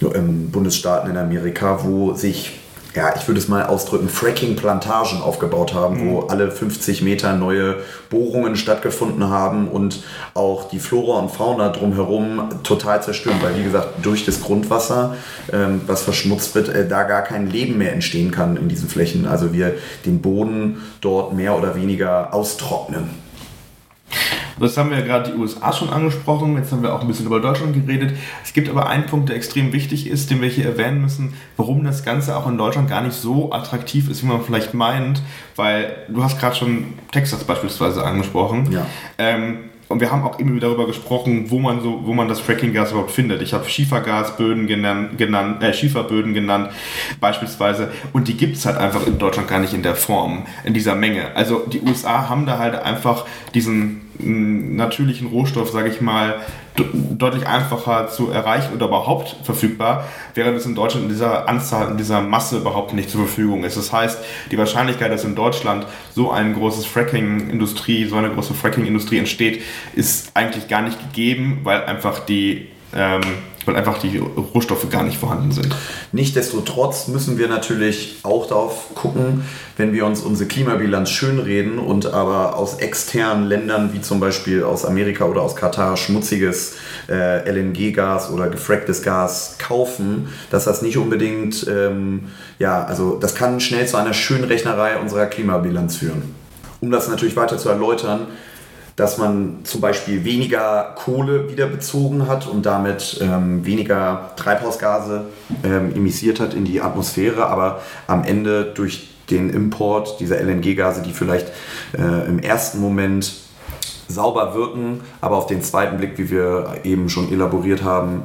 ähm, 0.01 0.53
Bundesstaaten 0.53 1.11
in 1.11 1.17
Amerika, 1.17 1.81
wo 1.83 2.15
sich 2.15 2.61
ja, 2.99 3.15
ich 3.17 3.29
würde 3.29 3.39
es 3.39 3.47
mal 3.47 3.65
ausdrücken, 3.65 4.09
Fracking-Plantagen 4.09 5.23
aufgebaut 5.23 5.73
haben, 5.73 6.03
mhm. 6.03 6.11
wo 6.11 6.21
alle 6.23 6.51
50 6.51 7.01
Meter 7.03 7.33
neue 7.33 7.77
Bohrungen 8.11 8.57
stattgefunden 8.57 9.31
haben 9.31 9.69
und 9.69 10.03
auch 10.35 10.69
die 10.69 10.81
Flora 10.81 11.21
und 11.21 11.31
Fauna 11.31 11.69
drumherum 11.69 12.49
total 12.65 13.01
zerstören, 13.01 13.37
weil 13.41 13.57
wie 13.57 13.63
gesagt, 13.63 14.05
durch 14.05 14.25
das 14.27 14.43
Grundwasser, 14.43 15.15
ähm, 15.53 15.83
was 15.87 16.03
verschmutzt 16.03 16.57
wird, 16.57 16.71
äh, 16.71 16.89
da 16.89 17.05
gar 17.05 17.23
kein 17.23 17.49
Leben 17.49 17.79
mehr 17.79 17.93
entstehen 17.93 18.33
kann 18.33 18.57
in 18.57 18.69
diesen 18.69 18.89
Flächen. 18.89 19.29
Also 19.29 19.53
wir 19.53 19.75
den 20.05 20.21
Boden 20.21 20.83
dort 21.01 21.33
mehr 21.35 21.57
oder 21.57 21.77
weniger 21.77 22.35
austrocknen. 22.35 23.28
Das 24.61 24.77
haben 24.77 24.91
wir 24.91 24.99
ja 24.99 25.05
gerade 25.05 25.31
die 25.31 25.39
USA 25.39 25.73
schon 25.73 25.91
angesprochen, 25.91 26.57
jetzt 26.57 26.73
haben 26.73 26.83
wir 26.83 26.95
auch 26.95 27.01
ein 27.01 27.09
bisschen 27.09 27.27
über 27.27 27.41
Deutschland 27.41 27.75
geredet. 27.75 28.17
Es 28.45 28.53
gibt 28.53 28.69
aber 28.69 28.89
einen 28.89 29.07
Punkt, 29.07 29.29
der 29.29 29.37
extrem 29.37 29.73
wichtig 29.73 30.07
ist, 30.07 30.31
den 30.31 30.41
wir 30.41 30.49
hier 30.49 30.67
erwähnen 30.67 31.01
müssen, 31.01 31.35
warum 31.57 31.85
das 31.85 32.05
Ganze 32.05 32.37
auch 32.37 32.49
in 32.49 32.59
Deutschland 32.59 32.89
gar 32.89 33.03
nicht 33.03 33.15
so 33.15 33.53
attraktiv 33.53 34.11
ist, 34.11 34.23
wie 34.23 34.27
man 34.27 34.43
vielleicht 34.43 34.75
meint, 34.75 35.23
weil 35.57 35.97
du 36.09 36.23
hast 36.23 36.39
gerade 36.41 36.57
schon 36.57 36.95
Texas 37.13 37.45
beispielsweise 37.45 38.05
angesprochen. 38.05 38.71
Ja. 38.71 38.87
Ähm, 39.19 39.59
und 39.89 40.01
wir 40.01 40.13
haben 40.13 40.23
auch 40.23 40.39
immer 40.39 40.55
wieder 40.55 40.69
darüber 40.69 40.87
gesprochen, 40.87 41.51
wo 41.51 41.59
man 41.59 41.81
so, 41.81 42.03
wo 42.05 42.13
man 42.13 42.29
das 42.29 42.41
Frackinggas 42.41 42.91
überhaupt 42.91 43.11
findet. 43.11 43.41
Ich 43.41 43.55
habe 43.55 43.69
Schiefergasböden 43.69 44.67
genannt, 44.67 45.17
genannt 45.17 45.63
äh, 45.63 45.73
Schieferböden 45.73 46.35
genannt, 46.35 46.71
beispielsweise. 47.21 47.91
Und 48.13 48.29
die 48.29 48.37
gibt 48.37 48.57
es 48.57 48.67
halt 48.67 48.77
einfach 48.77 49.07
in 49.07 49.19
Deutschland 49.19 49.49
gar 49.49 49.61
nicht 49.61 49.73
in 49.73 49.83
der 49.83 49.95
Form, 49.95 50.45
in 50.65 50.75
dieser 50.75 50.95
Menge. 50.95 51.35
Also 51.35 51.61
die 51.61 51.81
USA 51.81 52.29
haben 52.29 52.45
da 52.45 52.59
halt 52.59 52.75
einfach 52.75 53.25
diesen 53.55 54.03
natürlichen 54.19 55.29
Rohstoff, 55.29 55.71
sage 55.71 55.89
ich 55.89 56.01
mal, 56.01 56.37
deutlich 56.77 57.47
einfacher 57.47 58.09
zu 58.09 58.31
erreichen 58.31 58.73
oder 58.75 58.87
überhaupt 58.87 59.37
verfügbar, 59.43 60.05
während 60.35 60.57
es 60.57 60.67
in 60.67 60.75
Deutschland 60.75 61.05
in 61.05 61.11
dieser 61.11 61.49
Anzahl, 61.49 61.91
in 61.91 61.97
dieser 61.97 62.21
Masse 62.21 62.59
überhaupt 62.59 62.93
nicht 62.93 63.11
zur 63.11 63.27
Verfügung 63.27 63.65
ist. 63.65 63.77
Das 63.77 63.93
heißt, 63.93 64.19
die 64.51 64.59
Wahrscheinlichkeit, 64.59 65.11
dass 65.11 65.25
in 65.25 65.35
Deutschland 65.35 65.87
so 66.15 66.31
ein 66.31 66.55
großes 66.55 66.87
Fracking-Industrie, 66.87 68.07
so 68.07 68.17
eine 68.17 68.31
große 68.31 68.55
Fracking-Industrie 68.55 69.19
entsteht, 69.19 69.63
ist 69.95 70.33
eigentlich 70.35 70.69
gar 70.69 70.83
nicht 70.83 70.99
gegeben, 71.01 71.61
weil 71.65 71.85
einfach 71.85 72.21
die 72.21 72.69
ähm, 72.95 73.23
weil 73.69 73.77
einfach 73.77 73.99
die 73.99 74.19
Rohstoffe 74.19 74.89
gar 74.91 75.03
nicht 75.03 75.19
vorhanden 75.19 75.53
sind. 75.53 75.75
Nichtsdestotrotz 76.13 77.07
müssen 77.09 77.39
wir 77.39 77.49
natürlich 77.49 78.17
auch 78.23 78.47
darauf 78.49 78.95
gucken, 78.95 79.45
wenn 79.77 79.93
wir 79.93 80.07
uns 80.07 80.23
unsere 80.23 80.49
Klimabilanz 80.49 81.11
schönreden 81.11 81.79
und 81.79 82.07
aber 82.07 82.57
aus 82.57 82.77
externen 82.77 83.47
Ländern 83.47 83.93
wie 83.93 84.01
zum 84.01 84.21
Beispiel 84.21 84.65
aus 84.65 84.87
Amerika 84.87 85.27
oder 85.27 85.43
aus 85.43 85.55
Katar 85.55 85.97
schmutziges 85.99 86.77
äh, 87.09 87.49
LNG-Gas 87.51 88.31
oder 88.31 88.49
gefracktes 88.49 89.03
Gas 89.03 89.57
kaufen, 89.59 90.29
dass 90.51 90.65
das 90.65 90.81
nicht 90.81 90.97
unbedingt, 90.97 91.67
ähm, 91.69 92.29
ja, 92.59 92.85
also 92.85 93.19
das 93.19 93.35
kann 93.35 93.61
schnell 93.61 93.87
zu 93.87 93.99
einer 93.99 94.15
schönen 94.15 94.45
Rechnerei 94.45 94.97
unserer 94.99 95.27
Klimabilanz 95.27 95.97
führen. 95.97 96.35
Um 96.81 96.91
das 96.91 97.09
natürlich 97.09 97.37
weiter 97.37 97.59
zu 97.59 97.69
erläutern, 97.69 98.29
dass 98.99 99.17
man 99.17 99.61
zum 99.63 99.81
Beispiel 99.81 100.25
weniger 100.25 100.93
Kohle 100.97 101.49
wieder 101.49 101.69
bezogen 101.69 102.27
hat 102.27 102.49
und 102.49 102.67
damit 102.67 103.21
ähm, 103.23 103.65
weniger 103.65 104.33
Treibhausgase 104.35 105.27
ähm, 105.63 105.95
emissiert 105.95 106.41
hat 106.41 106.53
in 106.53 106.65
die 106.65 106.81
Atmosphäre, 106.81 107.47
aber 107.47 107.81
am 108.09 108.25
Ende 108.25 108.65
durch 108.65 109.11
den 109.31 109.51
Import 109.51 110.19
dieser 110.19 110.41
LNG-Gase, 110.43 111.03
die 111.03 111.13
vielleicht 111.13 111.47
äh, 111.97 112.27
im 112.27 112.41
ersten 112.41 112.81
Moment 112.81 113.35
sauber 114.09 114.55
wirken, 114.55 115.03
aber 115.21 115.37
auf 115.37 115.47
den 115.47 115.63
zweiten 115.63 115.99
Blick, 115.99 116.19
wie 116.19 116.29
wir 116.29 116.81
eben 116.83 117.09
schon 117.09 117.33
elaboriert 117.33 117.85
haben, 117.85 118.25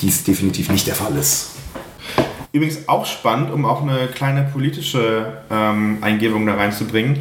dies 0.00 0.24
definitiv 0.24 0.70
nicht 0.70 0.86
der 0.86 0.94
Fall 0.94 1.14
ist. 1.16 1.50
Übrigens 2.52 2.88
auch 2.88 3.04
spannend, 3.04 3.52
um 3.52 3.66
auch 3.66 3.82
eine 3.82 4.06
kleine 4.06 4.48
politische 4.50 5.34
ähm, 5.50 5.98
Eingebung 6.00 6.46
da 6.46 6.54
reinzubringen. 6.54 7.18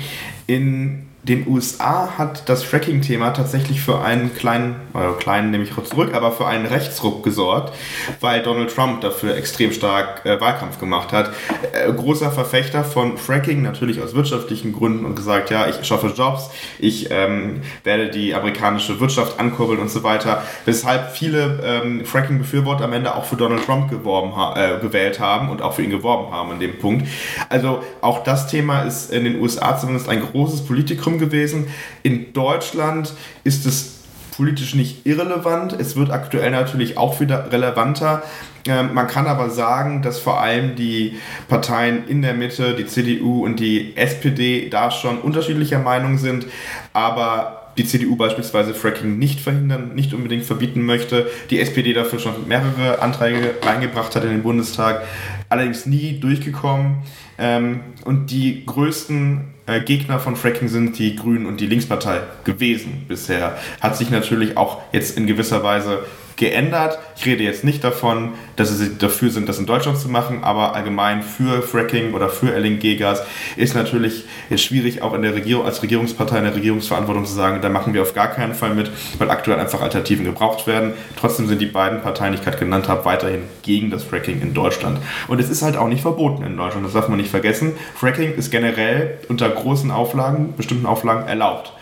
In 0.48 1.09
den 1.24 1.48
USA 1.48 2.18
hat 2.18 2.48
das 2.48 2.64
Fracking-Thema 2.64 3.32
tatsächlich 3.32 3.82
für 3.82 4.02
einen 4.02 4.34
kleinen, 4.34 4.76
also 4.94 5.16
kleinen 5.16 5.52
nehme 5.52 5.66
ich 5.66 5.72
zurück, 5.84 6.14
aber 6.14 6.32
für 6.32 6.48
einen 6.48 6.66
Rechtsruck 6.66 7.24
gesorgt, 7.24 7.74
weil 8.22 8.42
Donald 8.42 8.74
Trump 8.74 9.02
dafür 9.02 9.36
extrem 9.36 9.74
stark 9.74 10.26
äh, 10.26 10.40
Wahlkampf 10.40 10.80
gemacht 10.80 11.12
hat. 11.12 11.34
Äh, 11.74 11.92
großer 11.92 12.32
Verfechter 12.32 12.86
von 12.86 13.18
Fracking, 13.18 13.62
natürlich 13.62 14.02
aus 14.02 14.16
wirtschaftlichen 14.16 14.72
Gründen 14.72 15.04
und 15.04 15.16
gesagt, 15.16 15.50
ja, 15.50 15.68
ich 15.68 15.86
schaffe 15.86 16.14
Jobs, 16.16 16.52
ich 16.80 17.12
ähm, 17.12 17.62
werde 17.84 18.10
die 18.10 18.34
amerikanische 18.34 19.00
Wirtschaft 19.02 19.40
ankurbeln 19.40 19.80
und 19.80 19.92
so 19.92 20.04
weiter, 20.04 20.44
weshalb 20.64 21.12
viele 21.12 21.60
ähm, 21.64 22.06
Fracking-Befürworter 22.06 22.86
am 22.86 22.94
Ende 22.94 23.14
auch 23.14 23.26
für 23.26 23.36
Donald 23.36 23.66
Trump 23.66 23.90
geworben 23.90 24.34
äh, 24.56 24.80
gewählt 24.80 25.20
haben 25.20 25.50
und 25.50 25.62
auch 25.62 25.74
für 25.74 25.84
ihn 25.84 25.90
geworben 25.90 26.32
haben 26.32 26.52
an 26.52 26.60
dem 26.62 26.80
Punkt. 26.80 27.08
Also 27.50 27.84
auch 28.00 28.24
das 28.24 28.48
Thema 28.48 28.84
ist 28.84 29.12
in 29.12 29.26
den 29.26 29.42
USA 29.42 29.78
zumindest 29.78 30.08
ein 30.08 30.22
großes 30.22 30.66
Politikum 30.66 31.09
Spektrum 31.10 31.18
gewesen. 31.18 31.68
In 32.04 32.34
Deutschland 32.34 33.14
ist 33.44 33.66
es 33.66 33.96
politisch 34.36 34.76
nicht 34.76 35.06
irrelevant. 35.06 35.76
Es 35.78 35.96
wird 35.96 36.12
aktuell 36.12 36.52
natürlich 36.52 36.98
auch 36.98 37.20
wieder 37.20 37.52
relevanter. 37.52 38.24
Ähm, 38.66 38.94
man 38.94 39.08
kann 39.08 39.28
aber 39.28 39.50
sagen, 39.50 40.02
dass 40.02 40.20
vor 40.20 40.40
allem 40.40 40.76
die 40.76 41.18
Parteien 41.50 42.08
in 42.08 42.22
der 42.22 42.34
Mitte, 42.34 42.74
die 42.76 42.86
CDU 42.86 43.44
und 43.44 43.60
die 43.60 43.98
SPD, 43.98 44.70
da 44.70 44.92
schon 44.92 45.20
unterschiedlicher 45.20 45.80
Meinung 45.80 46.18
sind. 46.18 46.46
Aber 46.94 47.60
die 47.78 47.86
CDU 47.86 48.16
beispielsweise 48.16 48.74
Fracking 48.74 49.18
nicht 49.18 49.40
verhindern, 49.40 49.92
nicht 49.96 50.14
unbedingt 50.14 50.46
verbieten 50.46 50.86
möchte. 50.86 51.30
Die 51.50 51.60
SPD 51.60 51.94
dafür 51.94 52.20
schon 52.20 52.48
mehrere 52.48 53.02
Anträge 53.02 53.56
reingebracht 53.62 54.16
hat 54.16 54.24
in 54.24 54.32
den 54.32 54.44
Bundestag, 54.44 55.02
allerdings 55.50 55.86
nie 55.86 56.20
durchgekommen. 56.20 56.98
Ähm, 57.38 57.82
und 58.06 58.32
die 58.32 58.66
größten 58.66 59.42
äh, 59.66 59.82
Gegner 59.82 60.20
von 60.20 60.36
Fracking 60.36 60.68
sind 60.68 60.98
die 60.98 61.16
Grünen 61.16 61.46
und 61.46 61.60
die 61.60 61.68
Linkspartei 61.68 62.22
gewesen 62.44 63.06
bisher. 63.08 63.58
Hat 63.82 63.98
sich 63.98 64.10
natürlich 64.10 64.58
auch 64.58 64.82
jetzt 64.92 65.18
in 65.18 65.28
gewisser 65.28 65.64
Weise 65.64 66.06
geändert. 66.40 66.98
Ich 67.16 67.26
rede 67.26 67.44
jetzt 67.44 67.64
nicht 67.64 67.84
davon, 67.84 68.34
dass 68.56 68.76
sie 68.76 68.98
dafür 68.98 69.30
sind, 69.30 69.48
das 69.48 69.60
in 69.60 69.66
Deutschland 69.66 70.00
zu 70.00 70.10
machen, 70.10 70.44
aber 70.44 70.74
allgemein 70.74 71.22
für 71.22 71.62
Fracking 71.62 72.14
oder 72.14 72.30
für 72.30 72.58
LNG-Gas 72.58 73.22
ist 73.58 73.76
natürlich 73.76 74.24
jetzt 74.50 74.64
schwierig, 74.64 75.02
auch 75.02 75.14
in 75.14 75.22
der 75.22 75.36
Regierung, 75.36 75.66
als 75.66 75.84
Regierungspartei 75.84 76.38
in 76.38 76.46
der 76.46 76.56
Regierungsverantwortung 76.56 77.26
zu 77.26 77.34
sagen, 77.34 77.62
da 77.62 77.70
machen 77.70 77.94
wir 77.94 78.02
auf 78.02 78.14
gar 78.14 78.30
keinen 78.30 78.56
Fall 78.56 78.74
mit, 78.74 78.90
weil 79.20 79.30
aktuell 79.30 79.60
einfach 79.60 79.82
Alternativen 79.82 80.26
gebraucht 80.26 80.66
werden. 80.66 80.94
Trotzdem 81.20 81.48
sind 81.48 81.62
die 81.62 81.66
beiden 81.66 82.02
Parteien, 82.02 82.32
die 82.32 82.40
ich 82.40 82.46
gerade 82.46 82.58
genannt 82.58 82.88
habe, 82.88 83.06
weiterhin 83.06 83.44
gegen 83.62 83.92
das 83.92 84.04
Fracking 84.04 84.42
in 84.42 84.54
Deutschland. 84.54 84.98
Und 85.28 85.40
es 85.40 85.50
ist 85.50 85.62
halt 85.62 85.76
auch 85.76 85.90
nicht 85.90 86.02
verboten 86.02 86.44
in 86.44 86.56
Deutschland, 86.56 86.86
das 86.86 86.94
darf 86.94 87.10
man 87.10 87.18
nicht 87.18 87.30
vergessen. 87.30 87.74
Fracking 87.96 88.34
ist 88.36 88.50
generell 88.50 89.20
unter 89.28 89.50
großen 89.50 89.92
Auflagen, 89.92 90.54
bestimmten 90.56 90.86
Auflagen 90.86 91.28
erlaubt 91.28 91.74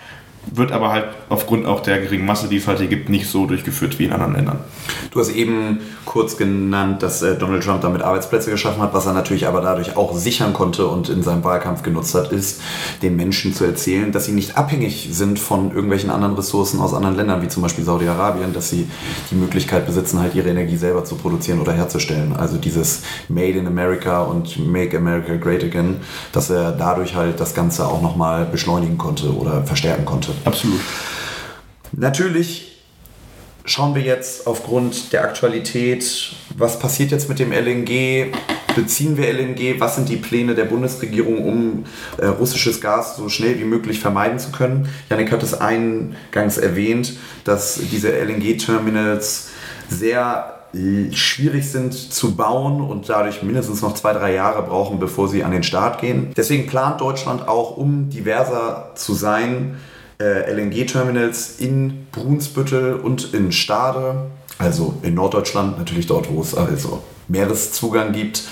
wird 0.52 0.72
aber 0.72 0.92
halt 0.92 1.06
aufgrund 1.30 1.66
auch 1.66 1.82
der 1.82 2.00
geringen 2.00 2.26
Masse, 2.26 2.48
die 2.48 2.58
es 2.58 2.68
halt 2.68 2.80
hier 2.80 2.88
gibt, 2.88 3.10
nicht 3.10 3.28
so 3.28 3.46
durchgeführt 3.46 4.00
wie 4.00 4.06
in 4.06 4.14
anderen 4.14 4.34
Ländern. 4.34 4.60
Du 5.12 5.20
hast 5.20 5.30
eben 5.30 5.80
kurz 6.06 6.38
genannt, 6.38 7.04
dass 7.04 7.22
äh, 7.22 7.36
Donald 7.36 7.64
Trump 7.64 7.82
damit 7.82 8.02
Arbeitsplätze 8.02 8.50
geschaffen 8.50 8.82
hat, 8.82 8.94
was 8.94 9.06
er 9.06 9.14
natürlich 9.14 9.48
aber 9.48 9.62
dadurch 9.62 9.98
auch 9.98 10.16
sichern 10.16 10.54
konnte 10.54 10.88
und 10.88 11.10
in 11.10 11.22
seinem 11.22 11.44
Wahlkampf 11.44 11.84
genutzt 11.84 12.16
hat, 12.16 12.32
ist, 12.32 12.62
den 13.02 13.16
Menschen 13.16 13.54
zu 13.54 13.66
erzählen, 13.66 14.12
dass 14.12 14.26
sie 14.26 14.32
nicht 14.32 14.58
abhängig 14.58 15.10
sind 15.12 15.40
von 15.40 15.72
irgendwelchen 15.72 16.10
anderen 16.10 16.36
Ressourcen 16.36 16.80
aus 16.80 16.94
anderen 16.94 17.16
Ländern, 17.16 17.42
wie 17.42 17.48
zum 17.48 17.64
Beispiel 17.64 17.84
Saudi-Arabien, 17.84 18.54
dass 18.54 18.70
sie 18.70 18.88
die 19.32 19.36
Möglichkeit 19.36 19.86
besitzen, 19.86 20.20
halt 20.20 20.36
ihre 20.36 20.50
Energie 20.50 20.78
selber 20.78 21.04
zu 21.04 21.16
produzieren 21.16 21.60
oder 21.60 21.74
herzustellen. 21.74 22.36
Also 22.36 22.58
dieses 22.58 23.04
Made 23.28 23.58
in 23.58 23.68
America 23.68 24.22
und 24.24 24.66
Make 24.66 24.98
America 24.98 25.36
Great 25.36 25.64
Again, 25.64 25.98
dass 26.32 26.50
er 26.50 26.72
dadurch 26.72 27.16
halt 27.16 27.40
das 27.40 27.54
Ganze 27.54 27.88
auch 27.88 28.02
nochmal 28.02 28.46
beschleunigen 28.46 28.98
konnte 28.98 29.36
oder 29.36 29.64
verstärken 29.64 30.06
konnte. 30.06 30.32
Absolut. 30.46 30.82
Natürlich 31.92 32.84
schauen 33.66 33.96
wir 33.96 34.02
jetzt 34.02 34.48
aufgrund 34.48 35.14
der 35.14 35.24
Aktualität, 35.24 36.34
was 36.56 36.80
passiert 36.80 37.12
jetzt 37.12 37.30
mit 37.30 37.40
dem 37.40 37.52
LNG? 37.52 38.32
Beziehen 38.76 39.18
wir 39.18 39.32
LNG? 39.34 39.80
Was 39.80 39.96
sind 39.96 40.08
die 40.10 40.18
Pläne 40.18 40.54
der 40.54 40.66
Bundesregierung, 40.66 41.44
um 41.44 41.86
äh, 42.18 42.28
russisches 42.28 42.80
Gas 42.80 43.18
so 43.18 43.28
schnell 43.30 43.60
wie 43.60 43.66
möglich 43.66 44.00
vermeiden 44.00 44.40
zu 44.40 44.52
können? 44.52 44.88
Janik 45.10 45.32
hat 45.32 45.44
es 45.44 45.54
eingangs 45.54 46.58
erwähnt, 46.58 47.14
dass 47.44 47.80
diese 47.92 48.12
LNG-Terminals 48.12 49.50
sehr 49.90 50.58
schwierig 51.12 51.70
sind 51.70 51.94
zu 51.94 52.36
bauen 52.36 52.82
und 52.82 53.10
dadurch 53.10 53.42
mindestens 53.42 53.82
noch 53.82 53.94
zwei, 53.94 54.14
drei 54.14 54.34
Jahre 54.34 54.64
brauchen, 54.64 55.00
bevor 55.00 55.28
sie 55.28 55.44
an 55.44 55.52
den 55.52 55.64
Start 55.64 56.02
gehen. 56.02 56.34
Deswegen 56.36 56.68
plant 56.68 57.02
Deutschland 57.02 57.48
auch, 57.48 57.78
um 57.78 58.10
diverser 58.10 58.92
zu 58.96 59.14
sein, 59.14 59.78
äh, 60.20 60.52
LNG-Terminals 60.52 61.60
in 61.60 62.08
Brunsbüttel 62.12 62.96
und 62.96 63.34
in 63.34 63.52
Stade, 63.52 64.28
also 64.58 64.96
in 65.04 65.14
Norddeutschland, 65.14 65.78
natürlich 65.78 66.08
dort, 66.08 66.30
wo 66.32 66.42
es 66.42 66.56
also 66.56 67.04
Meereszugang 67.28 68.14
gibt. 68.14 68.44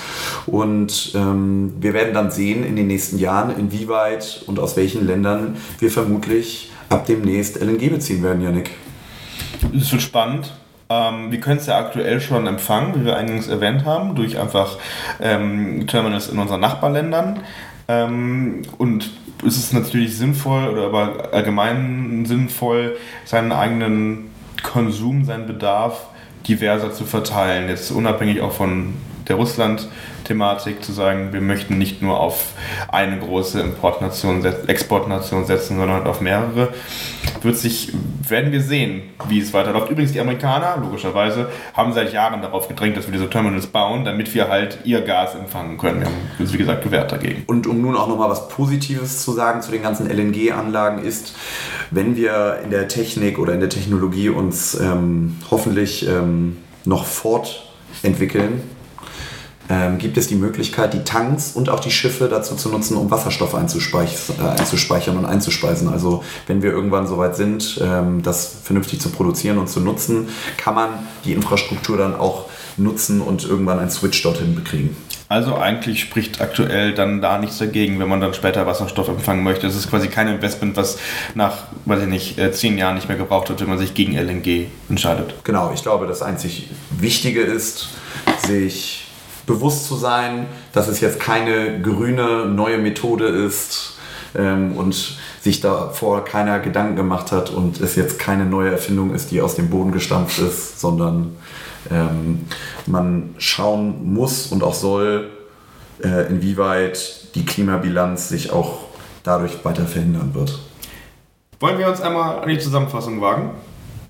Und 0.45 1.13
ähm, 1.15 1.73
wir 1.79 1.93
werden 1.93 2.13
dann 2.13 2.31
sehen 2.31 2.63
in 2.63 2.75
den 2.75 2.87
nächsten 2.87 3.17
Jahren, 3.17 3.57
inwieweit 3.57 4.43
und 4.47 4.59
aus 4.59 4.75
welchen 4.77 5.05
Ländern 5.07 5.57
wir 5.79 5.89
vermutlich 5.89 6.71
ab 6.89 7.05
demnächst 7.05 7.61
LNG 7.61 7.89
beziehen 7.89 8.21
werden, 8.21 8.41
Janik. 8.41 8.71
Das 9.73 9.91
wird 9.91 10.01
spannend. 10.01 10.53
Ähm, 10.89 11.31
wir 11.31 11.39
können 11.39 11.57
es 11.57 11.65
ja 11.65 11.79
aktuell 11.79 12.21
schon 12.21 12.45
empfangen, 12.45 12.93
wie 12.95 13.05
wir 13.05 13.15
eingangs 13.15 13.47
erwähnt 13.47 13.85
haben, 13.85 14.15
durch 14.15 14.37
einfach 14.39 14.77
ähm, 15.19 15.87
Terminals 15.87 16.29
in 16.29 16.37
unseren 16.37 16.61
Nachbarländern. 16.61 17.39
Ähm, 17.87 18.63
und 18.77 19.11
ist 19.43 19.57
es 19.57 19.73
natürlich 19.73 20.17
sinnvoll 20.17 20.67
oder 20.67 20.85
aber 20.85 21.29
allgemein 21.33 22.25
sinnvoll, 22.25 22.97
seinen 23.25 23.51
eigenen 23.51 24.31
Konsum, 24.63 25.25
seinen 25.25 25.45
Bedarf 25.45 26.07
diverser 26.47 26.91
zu 26.93 27.05
verteilen. 27.05 27.69
Jetzt 27.69 27.91
unabhängig 27.91 28.41
auch 28.41 28.51
von 28.51 28.93
der 29.27 29.35
Russland-Thematik 29.35 30.83
zu 30.83 30.91
sagen, 30.91 31.33
wir 31.33 31.41
möchten 31.41 31.77
nicht 31.77 32.01
nur 32.01 32.19
auf 32.19 32.53
eine 32.87 33.19
große 33.19 33.59
Importnation, 33.59 34.45
Exportnation 34.67 35.45
setzen, 35.45 35.77
sondern 35.77 36.05
auf 36.05 36.21
mehrere, 36.21 36.73
wird 37.41 37.57
sich, 37.57 37.93
werden 38.27 38.51
wir 38.51 38.61
sehen, 38.61 39.03
wie 39.27 39.39
es 39.39 39.53
weiterläuft. 39.53 39.89
Übrigens, 39.89 40.11
die 40.13 40.19
Amerikaner, 40.19 40.77
logischerweise, 40.81 41.49
haben 41.73 41.93
seit 41.93 42.13
Jahren 42.13 42.41
darauf 42.41 42.67
gedrängt, 42.67 42.97
dass 42.97 43.05
wir 43.05 43.13
diese 43.13 43.29
Terminals 43.29 43.67
bauen, 43.67 44.05
damit 44.05 44.33
wir 44.33 44.49
halt 44.49 44.79
ihr 44.83 45.01
Gas 45.01 45.35
empfangen 45.35 45.77
können. 45.77 46.01
Wir 46.01 46.07
haben 46.07 46.15
uns, 46.39 46.53
wie 46.53 46.57
gesagt, 46.57 46.83
gewehrt 46.83 47.11
dagegen. 47.11 47.43
Und 47.47 47.67
um 47.67 47.81
nun 47.81 47.95
auch 47.95 48.07
nochmal 48.07 48.29
was 48.29 48.47
Positives 48.49 49.23
zu 49.23 49.31
sagen 49.31 49.61
zu 49.61 49.71
den 49.71 49.81
ganzen 49.81 50.09
LNG-Anlagen 50.09 51.03
ist, 51.03 51.35
wenn 51.91 52.15
wir 52.15 52.59
in 52.63 52.71
der 52.71 52.87
Technik 52.87 53.39
oder 53.39 53.53
in 53.53 53.59
der 53.59 53.69
Technologie 53.69 54.29
uns 54.29 54.79
ähm, 54.79 55.37
hoffentlich 55.49 56.07
ähm, 56.07 56.57
noch 56.85 57.05
fortentwickeln, 57.05 58.61
ähm, 59.69 59.97
gibt 59.97 60.17
es 60.17 60.27
die 60.27 60.35
Möglichkeit, 60.35 60.93
die 60.93 61.03
Tanks 61.03 61.51
und 61.53 61.69
auch 61.69 61.79
die 61.79 61.91
Schiffe 61.91 62.27
dazu 62.27 62.55
zu 62.55 62.69
nutzen, 62.69 62.97
um 62.97 63.09
Wasserstoff 63.11 63.55
einzuspeich 63.55 64.15
äh, 64.39 64.59
einzuspeichern 64.59 65.17
und 65.17 65.25
einzuspeisen. 65.25 65.89
Also 65.89 66.23
wenn 66.47 66.61
wir 66.61 66.71
irgendwann 66.71 67.07
soweit 67.07 67.35
sind, 67.35 67.79
ähm, 67.81 68.21
das 68.21 68.55
vernünftig 68.63 69.01
zu 69.01 69.09
produzieren 69.09 69.57
und 69.57 69.67
zu 69.67 69.79
nutzen, 69.79 70.29
kann 70.57 70.75
man 70.75 70.89
die 71.23 71.33
Infrastruktur 71.33 71.97
dann 71.97 72.15
auch 72.15 72.45
nutzen 72.77 73.21
und 73.21 73.45
irgendwann 73.45 73.79
einen 73.79 73.89
Switch 73.89 74.21
dorthin 74.21 74.55
bekriegen. 74.55 74.95
Also 75.27 75.55
eigentlich 75.55 76.01
spricht 76.01 76.39
aktuell 76.39 76.93
dann 76.93 77.19
da 77.19 77.39
nichts 77.39 77.57
dagegen, 77.57 77.99
wenn 77.99 78.07
man 78.07 78.21
dann 78.21 78.35
später 78.35 78.67
Wasserstoff 78.67 79.07
empfangen 79.07 79.43
möchte. 79.43 79.65
Es 79.65 79.75
ist 79.75 79.89
quasi 79.89 80.07
kein 80.07 80.27
Investment, 80.27 80.75
was 80.77 80.99
nach, 81.33 81.63
weiß 81.85 82.03
ich 82.03 82.07
nicht, 82.07 82.37
äh, 82.37 82.51
zehn 82.51 82.77
Jahren 82.77 82.95
nicht 82.95 83.07
mehr 83.07 83.17
gebraucht 83.17 83.49
wird, 83.49 83.59
wenn 83.61 83.69
man 83.69 83.79
sich 83.79 83.95
gegen 83.95 84.15
LNG 84.15 84.67
entscheidet. 84.87 85.33
Genau, 85.43 85.71
ich 85.73 85.81
glaube, 85.81 86.05
das 86.05 86.21
einzig 86.21 86.69
Wichtige 86.91 87.41
ist, 87.41 87.89
sich 88.45 89.04
bewusst 89.45 89.87
zu 89.87 89.95
sein, 89.95 90.47
dass 90.73 90.87
es 90.87 90.99
jetzt 90.99 91.19
keine 91.19 91.81
grüne 91.81 92.45
neue 92.45 92.77
Methode 92.77 93.27
ist 93.27 93.97
ähm, 94.35 94.77
und 94.77 95.17
sich 95.41 95.61
davor 95.61 96.25
keiner 96.25 96.59
Gedanken 96.59 96.95
gemacht 96.95 97.31
hat 97.31 97.49
und 97.49 97.79
es 97.79 97.95
jetzt 97.95 98.19
keine 98.19 98.45
neue 98.45 98.71
Erfindung 98.71 99.13
ist, 99.13 99.31
die 99.31 99.41
aus 99.41 99.55
dem 99.55 99.69
Boden 99.69 99.91
gestampft 99.91 100.39
ist, 100.39 100.79
sondern 100.79 101.35
ähm, 101.91 102.45
man 102.87 103.35
schauen 103.37 104.13
muss 104.13 104.47
und 104.47 104.63
auch 104.63 104.73
soll, 104.73 105.29
äh, 106.03 106.27
inwieweit 106.29 107.35
die 107.35 107.45
Klimabilanz 107.45 108.29
sich 108.29 108.51
auch 108.51 108.79
dadurch 109.23 109.63
weiter 109.63 109.85
verhindern 109.85 110.33
wird. 110.33 110.59
Wollen 111.59 111.77
wir 111.77 111.87
uns 111.87 112.01
einmal 112.01 112.39
an 112.39 112.49
die 112.49 112.59
Zusammenfassung 112.59 113.21
wagen? 113.21 113.51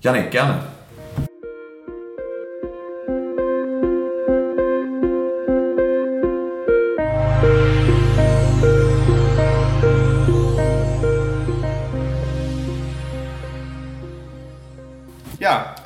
Janik, 0.00 0.30
gerne. 0.30 0.75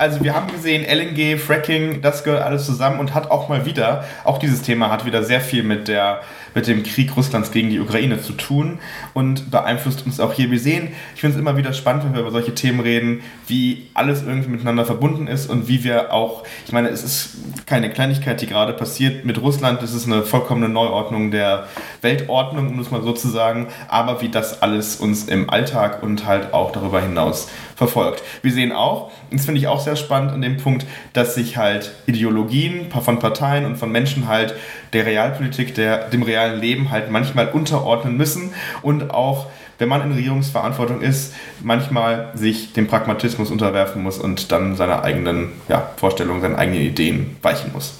Also 0.01 0.23
wir 0.23 0.33
haben 0.33 0.47
gesehen, 0.47 0.83
LNG, 0.83 1.37
Fracking, 1.37 2.01
das 2.01 2.23
gehört 2.23 2.41
alles 2.41 2.65
zusammen 2.65 2.99
und 2.99 3.13
hat 3.13 3.29
auch 3.29 3.49
mal 3.49 3.67
wieder, 3.67 4.03
auch 4.23 4.39
dieses 4.39 4.63
Thema 4.63 4.89
hat 4.89 5.05
wieder 5.05 5.23
sehr 5.23 5.41
viel 5.41 5.61
mit, 5.61 5.87
der, 5.87 6.21
mit 6.53 6.67
dem 6.67 6.83
Krieg 6.83 7.15
Russlands 7.15 7.51
gegen 7.51 7.69
die 7.69 7.79
Ukraine 7.79 8.21
zu 8.21 8.33
tun 8.33 8.79
und 9.13 9.51
beeinflusst 9.51 10.05
uns 10.05 10.19
auch 10.19 10.33
hier. 10.33 10.51
Wir 10.51 10.59
sehen, 10.59 10.89
ich 11.15 11.21
finde 11.21 11.35
es 11.35 11.41
immer 11.41 11.57
wieder 11.57 11.73
spannend, 11.73 12.05
wenn 12.05 12.13
wir 12.13 12.21
über 12.21 12.31
solche 12.31 12.53
Themen 12.53 12.79
reden, 12.79 13.21
wie 13.47 13.89
alles 13.93 14.23
irgendwie 14.23 14.49
miteinander 14.49 14.85
verbunden 14.85 15.27
ist 15.27 15.49
und 15.49 15.67
wie 15.67 15.83
wir 15.83 16.13
auch, 16.13 16.43
ich 16.65 16.71
meine, 16.71 16.89
es 16.89 17.03
ist 17.03 17.37
keine 17.65 17.89
Kleinigkeit, 17.89 18.41
die 18.41 18.47
gerade 18.47 18.73
passiert 18.73 19.25
mit 19.25 19.41
Russland, 19.41 19.81
es 19.83 19.93
ist 19.93 20.05
eine 20.05 20.23
vollkommene 20.23 20.69
Neuordnung 20.69 21.31
der 21.31 21.67
Weltordnung, 22.01 22.69
um 22.69 22.79
es 22.79 22.91
mal 22.91 23.01
so 23.01 23.13
zu 23.13 23.29
sagen, 23.29 23.67
aber 23.87 24.21
wie 24.21 24.29
das 24.29 24.61
alles 24.61 24.97
uns 24.97 25.25
im 25.25 25.49
Alltag 25.49 26.03
und 26.03 26.25
halt 26.25 26.53
auch 26.53 26.71
darüber 26.71 27.01
hinaus 27.01 27.47
verfolgt. 27.75 28.21
Wir 28.41 28.51
sehen 28.51 28.71
auch, 28.71 29.11
das 29.31 29.45
finde 29.45 29.59
ich 29.59 29.67
auch 29.67 29.79
sehr 29.79 29.95
spannend 29.95 30.31
an 30.31 30.41
dem 30.41 30.57
Punkt, 30.57 30.85
dass 31.13 31.35
sich 31.35 31.57
halt 31.57 31.93
Ideologien 32.05 32.91
von 32.91 33.19
Parteien 33.19 33.65
und 33.65 33.77
von 33.77 33.91
Menschen 33.91 34.27
halt 34.27 34.53
der 34.93 35.05
Realpolitik, 35.05 35.75
der, 35.75 36.09
dem 36.09 36.23
realen 36.23 36.59
Leben 36.59 36.91
halt 36.91 37.11
manchmal 37.11 37.49
unterordnen 37.49 38.17
müssen 38.17 38.53
und 38.81 39.11
auch 39.11 39.47
wenn 39.81 39.89
man 39.89 40.03
in 40.03 40.11
Regierungsverantwortung 40.11 41.01
ist, 41.01 41.33
manchmal 41.63 42.31
sich 42.35 42.71
dem 42.73 42.85
Pragmatismus 42.85 43.49
unterwerfen 43.49 44.03
muss 44.03 44.19
und 44.19 44.51
dann 44.51 44.75
seine 44.75 45.01
eigenen 45.01 45.53
ja, 45.69 45.89
Vorstellungen, 45.97 46.39
seine 46.39 46.57
eigenen 46.57 46.81
Ideen 46.81 47.35
weichen 47.41 47.71
muss. 47.73 47.95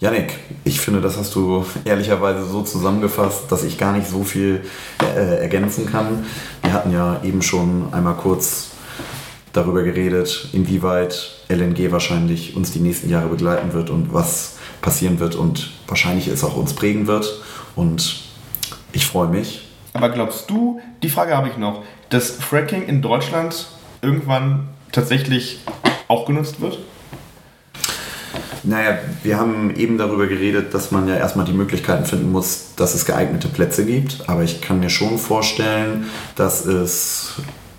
Janik, 0.00 0.34
ich 0.64 0.80
finde, 0.80 1.00
das 1.00 1.16
hast 1.16 1.34
du 1.36 1.64
ehrlicherweise 1.84 2.44
so 2.44 2.62
zusammengefasst, 2.62 3.50
dass 3.50 3.62
ich 3.62 3.78
gar 3.78 3.92
nicht 3.92 4.08
so 4.08 4.24
viel 4.24 4.62
äh, 5.00 5.40
ergänzen 5.40 5.86
kann. 5.86 6.26
Wir 6.62 6.72
hatten 6.72 6.92
ja 6.92 7.20
eben 7.22 7.40
schon 7.40 7.94
einmal 7.94 8.14
kurz 8.14 8.72
darüber 9.56 9.82
geredet, 9.82 10.48
inwieweit 10.52 11.32
LNG 11.48 11.90
wahrscheinlich 11.90 12.56
uns 12.56 12.72
die 12.72 12.80
nächsten 12.80 13.08
Jahre 13.08 13.28
begleiten 13.28 13.72
wird 13.72 13.90
und 13.90 14.12
was 14.12 14.56
passieren 14.80 15.18
wird 15.18 15.34
und 15.34 15.72
wahrscheinlich 15.86 16.28
es 16.28 16.44
auch 16.44 16.56
uns 16.56 16.74
prägen 16.74 17.06
wird. 17.06 17.42
Und 17.74 18.22
ich 18.92 19.06
freue 19.06 19.28
mich. 19.28 19.62
Aber 19.92 20.10
glaubst 20.10 20.50
du, 20.50 20.80
die 21.02 21.08
Frage 21.08 21.36
habe 21.36 21.48
ich 21.48 21.56
noch, 21.56 21.82
dass 22.10 22.30
Fracking 22.30 22.86
in 22.86 23.02
Deutschland 23.02 23.66
irgendwann 24.02 24.68
tatsächlich 24.92 25.60
auch 26.08 26.26
genutzt 26.26 26.60
wird? 26.60 26.78
Naja, 28.62 28.98
wir 29.22 29.38
haben 29.38 29.74
eben 29.76 29.96
darüber 29.96 30.26
geredet, 30.26 30.74
dass 30.74 30.90
man 30.90 31.06
ja 31.06 31.14
erstmal 31.14 31.46
die 31.46 31.52
Möglichkeiten 31.52 32.04
finden 32.04 32.32
muss, 32.32 32.72
dass 32.74 32.94
es 32.94 33.06
geeignete 33.06 33.48
Plätze 33.48 33.86
gibt. 33.86 34.28
Aber 34.28 34.42
ich 34.42 34.60
kann 34.60 34.80
mir 34.80 34.90
schon 34.90 35.18
vorstellen, 35.18 36.06
dass 36.34 36.66
es 36.66 37.34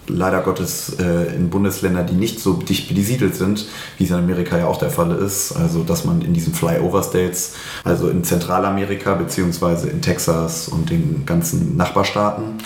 leider 0.08 0.42
Gottes 0.42 0.98
äh, 1.00 1.36
in 1.36 1.50
Bundesländern, 1.50 2.08
die 2.08 2.16
nicht 2.16 2.40
so 2.40 2.54
dicht 2.54 2.94
besiedelt 2.94 3.36
sind, 3.36 3.68
wie 3.98 4.04
es 4.04 4.10
in 4.10 4.16
Amerika 4.16 4.58
ja 4.58 4.68
auch 4.68 4.78
der 4.78 4.90
Fall 4.90 5.12
ist. 5.12 5.54
Also, 5.54 5.84
dass 5.84 6.06
man 6.06 6.22
in 6.22 6.34
diesen 6.34 6.54
Flyover-States, 6.54 7.56
also 7.84 8.10
in 8.10 8.24
Zentralamerika 8.24 9.16
beziehungsweise 9.16 9.90
in 9.90 10.02
Texas 10.02 10.68
und 10.68 10.90
den 10.90 11.26
ganzen 11.26 11.78
Nachbarstaaten 11.78 12.60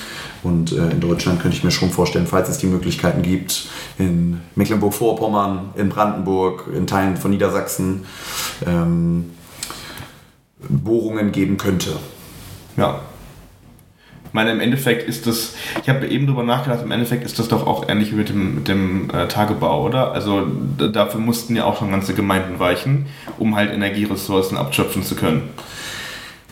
und 0.44 0.72
äh, 0.72 0.90
in 0.90 1.00
Deutschland 1.00 1.42
könnte 1.42 1.58
ich 1.58 1.64
mir 1.64 1.72
schon 1.72 1.90
vorstellen, 1.90 2.28
falls 2.28 2.50
es 2.50 2.58
die 2.58 2.68
Möglichkeiten 2.68 3.22
gibt, 3.22 3.68
in 3.98 4.42
Mecklenburg-Vorpommern, 4.56 5.70
in 5.76 5.90
Brandenburg, 5.90 6.66
in 6.76 6.88
Teilen 6.88 7.18
von 7.18 7.32
Niedersachsen, 7.32 8.06
ähm, 8.66 9.32
Bohrungen 10.68 11.32
geben 11.32 11.58
könnte. 11.58 11.92
Ja, 12.78 13.02
ich 14.32 14.34
meine, 14.34 14.52
im 14.52 14.62
Endeffekt 14.62 15.10
ist 15.10 15.28
das, 15.28 15.56
ich 15.84 15.90
habe 15.90 16.08
eben 16.08 16.26
drüber 16.26 16.44
nachgedacht, 16.44 16.84
im 16.84 16.92
Endeffekt 16.92 17.26
ist 17.26 17.38
das 17.38 17.50
doch 17.50 17.68
auch 17.68 17.90
ähnlich 17.90 18.14
wie 18.14 18.16
mit 18.16 18.30
dem, 18.30 18.56
mit 18.56 18.68
dem 18.70 19.10
äh, 19.10 19.28
Tagebau, 19.28 19.86
oder? 19.86 20.14
Also 20.14 20.48
dafür 20.78 21.20
mussten 21.20 21.54
ja 21.58 21.66
auch 21.66 21.78
schon 21.78 21.92
ganze 21.92 22.14
Gemeinden 22.14 22.58
weichen, 22.58 23.08
um 23.40 23.58
halt 23.58 23.74
Energieressourcen 23.74 24.56
abschöpfen 24.56 25.04
zu 25.04 25.18
können. 25.18 25.50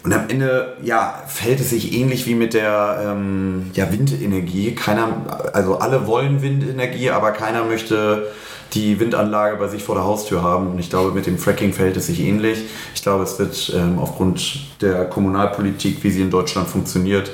Und 0.03 0.11
am 0.11 0.27
Ende, 0.27 0.75
ja, 0.83 1.23
fällt 1.27 1.61
es 1.61 1.69
sich 1.69 1.93
ähnlich 1.93 2.25
wie 2.25 2.35
mit 2.35 2.53
der 2.53 3.15
ähm, 3.15 3.71
ja, 3.73 3.89
Windenergie. 3.89 4.75
Keiner, 4.75 5.51
also 5.53 5.77
alle 5.77 6.05
wollen 6.05 6.41
Windenergie, 6.41 7.11
aber 7.11 7.31
keiner 7.31 7.63
möchte 7.63 8.27
die 8.73 8.99
Windanlage 8.99 9.55
bei 9.55 9.67
sich 9.67 9.83
vor 9.83 9.95
der 9.95 10.03
Haustür 10.03 10.43
haben. 10.43 10.71
Und 10.71 10.79
ich 10.79 10.89
glaube, 10.89 11.11
mit 11.11 11.25
dem 11.25 11.37
Fracking 11.37 11.73
verhält 11.73 11.95
es 11.95 12.07
sich 12.07 12.19
ähnlich. 12.19 12.59
Ich 12.93 13.01
glaube, 13.01 13.23
es 13.23 13.39
wird 13.39 13.73
ähm, 13.75 13.99
aufgrund 13.99 14.81
der 14.81 15.05
Kommunalpolitik, 15.05 16.03
wie 16.03 16.11
sie 16.11 16.21
in 16.21 16.29
Deutschland 16.29 16.67
funktioniert, 16.67 17.31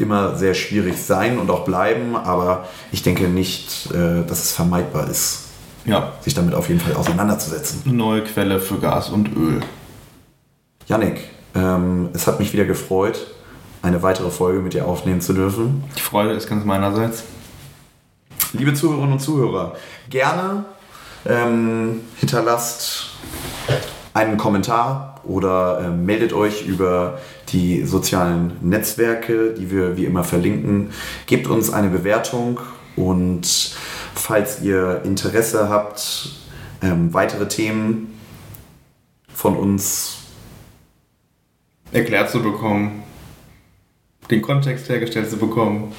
immer 0.00 0.36
sehr 0.36 0.54
schwierig 0.54 0.96
sein 1.02 1.38
und 1.38 1.50
auch 1.50 1.64
bleiben, 1.64 2.16
aber 2.16 2.68
ich 2.92 3.02
denke 3.02 3.28
nicht, 3.28 3.90
äh, 3.92 4.24
dass 4.26 4.44
es 4.44 4.52
vermeidbar 4.52 5.08
ist, 5.08 5.44
ja. 5.84 6.12
sich 6.20 6.34
damit 6.34 6.54
auf 6.54 6.68
jeden 6.68 6.80
Fall 6.80 6.94
auseinanderzusetzen. 6.94 7.82
Eine 7.84 7.94
neue 7.94 8.24
Quelle 8.24 8.60
für 8.60 8.78
Gas 8.78 9.10
und 9.10 9.34
Öl. 9.36 9.60
Yannick, 10.86 11.20
ähm, 11.54 12.10
es 12.14 12.26
hat 12.26 12.38
mich 12.38 12.52
wieder 12.52 12.64
gefreut, 12.64 13.26
eine 13.82 14.02
weitere 14.02 14.30
Folge 14.30 14.60
mit 14.60 14.74
dir 14.74 14.86
aufnehmen 14.86 15.20
zu 15.20 15.32
dürfen. 15.32 15.84
Die 15.96 16.02
Freude 16.02 16.32
ist 16.32 16.48
ganz 16.48 16.64
meinerseits. 16.64 17.24
Liebe 18.52 18.72
Zuhörerinnen 18.74 19.12
und 19.12 19.20
Zuhörer, 19.20 19.74
gerne 20.08 20.64
ähm, 21.26 22.00
hinterlasst 22.16 23.10
einen 24.14 24.36
Kommentar 24.36 25.20
oder 25.24 25.80
äh, 25.80 25.90
meldet 25.90 26.32
euch 26.32 26.66
über 26.66 27.18
die 27.52 27.84
sozialen 27.84 28.52
Netzwerke, 28.60 29.54
die 29.54 29.70
wir 29.70 29.96
wie 29.96 30.04
immer 30.04 30.24
verlinken. 30.24 30.90
Gebt 31.26 31.46
uns 31.46 31.70
eine 31.70 31.88
Bewertung 31.88 32.60
und 32.96 33.76
falls 34.14 34.62
ihr 34.62 35.02
Interesse 35.04 35.68
habt, 35.68 36.32
ähm, 36.82 37.12
weitere 37.14 37.48
Themen 37.48 38.18
von 39.32 39.56
uns 39.56 40.18
erklärt 41.92 42.30
zu 42.30 42.42
bekommen, 42.42 43.02
den 44.30 44.42
Kontext 44.42 44.88
hergestellt 44.88 45.30
zu 45.30 45.38
bekommen, 45.38 45.92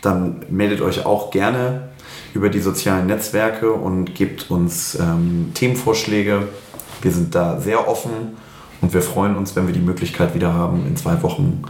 dann 0.00 0.44
meldet 0.48 0.80
euch 0.80 1.04
auch 1.04 1.30
gerne 1.30 1.90
über 2.32 2.48
die 2.48 2.60
sozialen 2.60 3.06
Netzwerke 3.06 3.72
und 3.72 4.14
gebt 4.14 4.50
uns 4.50 4.94
ähm, 4.94 5.50
Themenvorschläge. 5.54 6.48
Wir 7.02 7.10
sind 7.10 7.34
da 7.34 7.60
sehr 7.60 7.88
offen 7.88 8.36
und 8.80 8.94
wir 8.94 9.02
freuen 9.02 9.36
uns, 9.36 9.56
wenn 9.56 9.66
wir 9.66 9.74
die 9.74 9.80
Möglichkeit 9.80 10.34
wieder 10.34 10.54
haben, 10.54 10.86
in 10.86 10.96
zwei 10.96 11.22
Wochen 11.22 11.62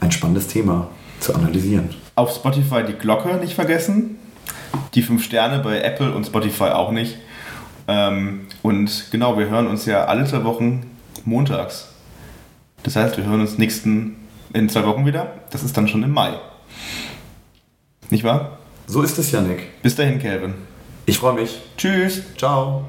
ein 0.00 0.12
spannendes 0.12 0.46
Thema 0.46 0.88
zu 1.20 1.34
analysieren. 1.34 1.90
Auf 2.16 2.34
Spotify 2.34 2.82
die 2.86 2.94
Glocke 2.94 3.34
nicht 3.36 3.54
vergessen, 3.54 4.18
die 4.94 5.02
fünf 5.02 5.24
Sterne 5.24 5.60
bei 5.60 5.80
Apple 5.80 6.12
und 6.14 6.26
Spotify 6.26 6.70
auch 6.70 6.90
nicht. 6.90 7.16
Ähm, 7.88 8.46
und 8.62 9.06
genau, 9.10 9.38
wir 9.38 9.48
hören 9.48 9.66
uns 9.66 9.86
ja 9.86 10.04
alle 10.04 10.24
zwei 10.24 10.44
Wochen 10.44 10.86
montags. 11.24 11.88
Das 12.82 12.96
heißt, 12.96 13.16
wir 13.16 13.24
hören 13.24 13.40
uns 13.40 13.58
nächsten 13.58 14.16
in 14.52 14.68
zwei 14.68 14.84
Wochen 14.86 15.06
wieder. 15.06 15.32
Das 15.50 15.62
ist 15.62 15.76
dann 15.76 15.88
schon 15.88 16.02
im 16.02 16.12
Mai. 16.12 16.34
Nicht 18.10 18.24
wahr? 18.24 18.58
So 18.86 19.02
ist 19.02 19.18
es, 19.18 19.30
Janik. 19.30 19.82
Bis 19.82 19.94
dahin, 19.94 20.18
Kelvin. 20.18 20.54
Ich 21.06 21.18
freue 21.18 21.34
mich. 21.34 21.60
Tschüss. 21.76 22.22
Ciao. 22.36 22.84